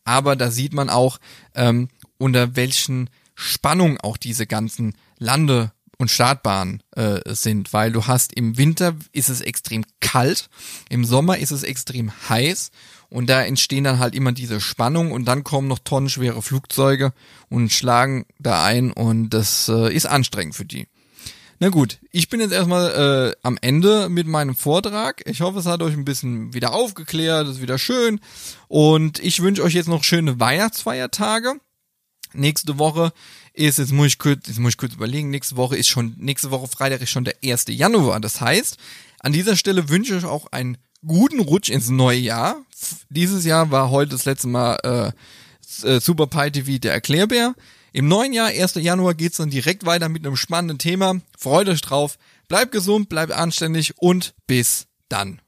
aber 0.04 0.36
da 0.36 0.50
sieht 0.50 0.74
man 0.74 0.90
auch, 0.90 1.20
ähm, 1.54 1.90
unter 2.18 2.56
welchen 2.56 3.10
Spannung 3.36 4.00
auch 4.00 4.18
diese 4.18 4.48
ganzen 4.48 4.96
Lande 5.18 5.72
und 5.98 6.12
Startbahnen 6.12 6.82
äh, 6.96 7.20
sind, 7.34 7.74
weil 7.74 7.92
du 7.92 8.08
hast 8.08 8.34
im 8.34 8.58
Winter 8.58 8.96
ist 9.12 9.30
es 9.30 9.42
extrem 9.42 9.84
kalt, 10.00 10.50
im 10.90 11.06
Sommer 11.06 11.38
ist 11.38 11.52
es 11.52 11.64
extrem 11.64 12.12
heiß 12.30 12.72
und 13.10 13.30
da 13.30 13.44
entstehen 13.44 13.84
dann 13.84 14.00
halt 14.00 14.16
immer 14.16 14.32
diese 14.32 14.60
Spannung 14.60 15.12
und 15.12 15.26
dann 15.26 15.44
kommen 15.44 15.68
noch 15.68 15.80
tonnenschwere 15.80 16.42
Flugzeuge 16.42 17.14
und 17.50 17.72
schlagen 17.72 18.26
da 18.40 18.64
ein 18.64 18.92
und 18.92 19.30
das 19.30 19.70
äh, 19.70 19.94
ist 19.94 20.08
anstrengend 20.08 20.56
für 20.56 20.66
die. 20.66 20.88
Na 21.60 21.70
gut, 21.70 22.00
ich 22.12 22.28
bin 22.28 22.42
jetzt 22.42 22.52
erstmal 22.52 23.32
äh, 23.32 23.36
am 23.44 23.58
Ende 23.62 24.10
mit 24.10 24.28
meinem 24.28 24.56
Vortrag. 24.56 25.22
Ich 25.26 25.42
hoffe, 25.42 25.60
es 25.60 25.66
hat 25.66 25.82
euch 25.82 25.94
ein 25.94 26.06
bisschen 26.06 26.54
wieder 26.54 26.74
aufgeklärt, 26.74 27.48
ist 27.48 27.62
wieder 27.62 27.78
schön 27.78 28.20
und 28.68 29.20
ich 29.20 29.42
wünsche 29.42 29.64
euch 29.64 29.74
jetzt 29.74 29.88
noch 29.88 30.04
schöne 30.04 30.40
Weihnachtsfeiertage. 30.40 31.54
Nächste 32.34 32.80
Woche 32.80 33.14
ist, 33.54 33.80
jetzt 33.80 33.92
muss 33.92 34.08
ich 34.08 34.20
kurz, 34.20 34.48
jetzt 34.48 34.60
muss 34.60 34.72
ich 34.72 34.78
kurz 34.78 34.94
überlegen, 34.94 35.30
nächste 35.30 35.56
Woche 35.56 35.78
ist 35.78 35.88
schon, 35.88 36.16
nächste 36.18 36.52
Woche 36.52 36.68
Freitag 36.68 37.02
ist 37.02 37.12
schon 37.12 37.24
der 37.24 37.36
1. 37.44 37.66
Januar. 37.70 38.20
Das 38.20 38.42
heißt, 38.42 38.78
an 39.20 39.32
dieser 39.32 39.56
Stelle 39.56 39.90
wünsche 39.90 40.16
ich 40.16 40.24
euch 40.24 40.30
auch 40.30 40.48
einen 40.52 40.78
guten 41.06 41.40
Rutsch 41.40 41.70
ins 41.70 41.90
neue 41.90 42.20
Jahr. 42.20 42.58
Dieses 43.10 43.46
Jahr 43.46 43.72
war 43.72 43.90
heute 43.90 44.12
das 44.12 44.26
letzte 44.26 44.48
Mal 44.48 45.14
äh, 45.84 45.88
äh 45.88 46.00
Super 46.00 46.28
Pi 46.28 46.52
TV 46.52 46.80
der 46.80 46.94
Erklärbär. 46.94 47.56
Im 47.92 48.08
neuen 48.08 48.34
Jahr, 48.34 48.48
1. 48.48 48.76
Januar, 48.76 49.14
geht's 49.14 49.38
dann 49.38 49.52
direkt 49.52 49.86
weiter 49.86 50.10
mit 50.10 50.26
einem 50.26 50.36
spannenden 50.36 50.80
Thema. 50.80 51.22
Freut 51.38 51.70
euch 51.70 51.82
drauf. 51.82 52.18
Bleibt 52.48 52.72
gesund, 52.72 53.08
bleibt 53.08 53.32
anständig 53.32 53.94
und 53.98 54.34
bis 54.48 54.88
dann. 55.10 55.43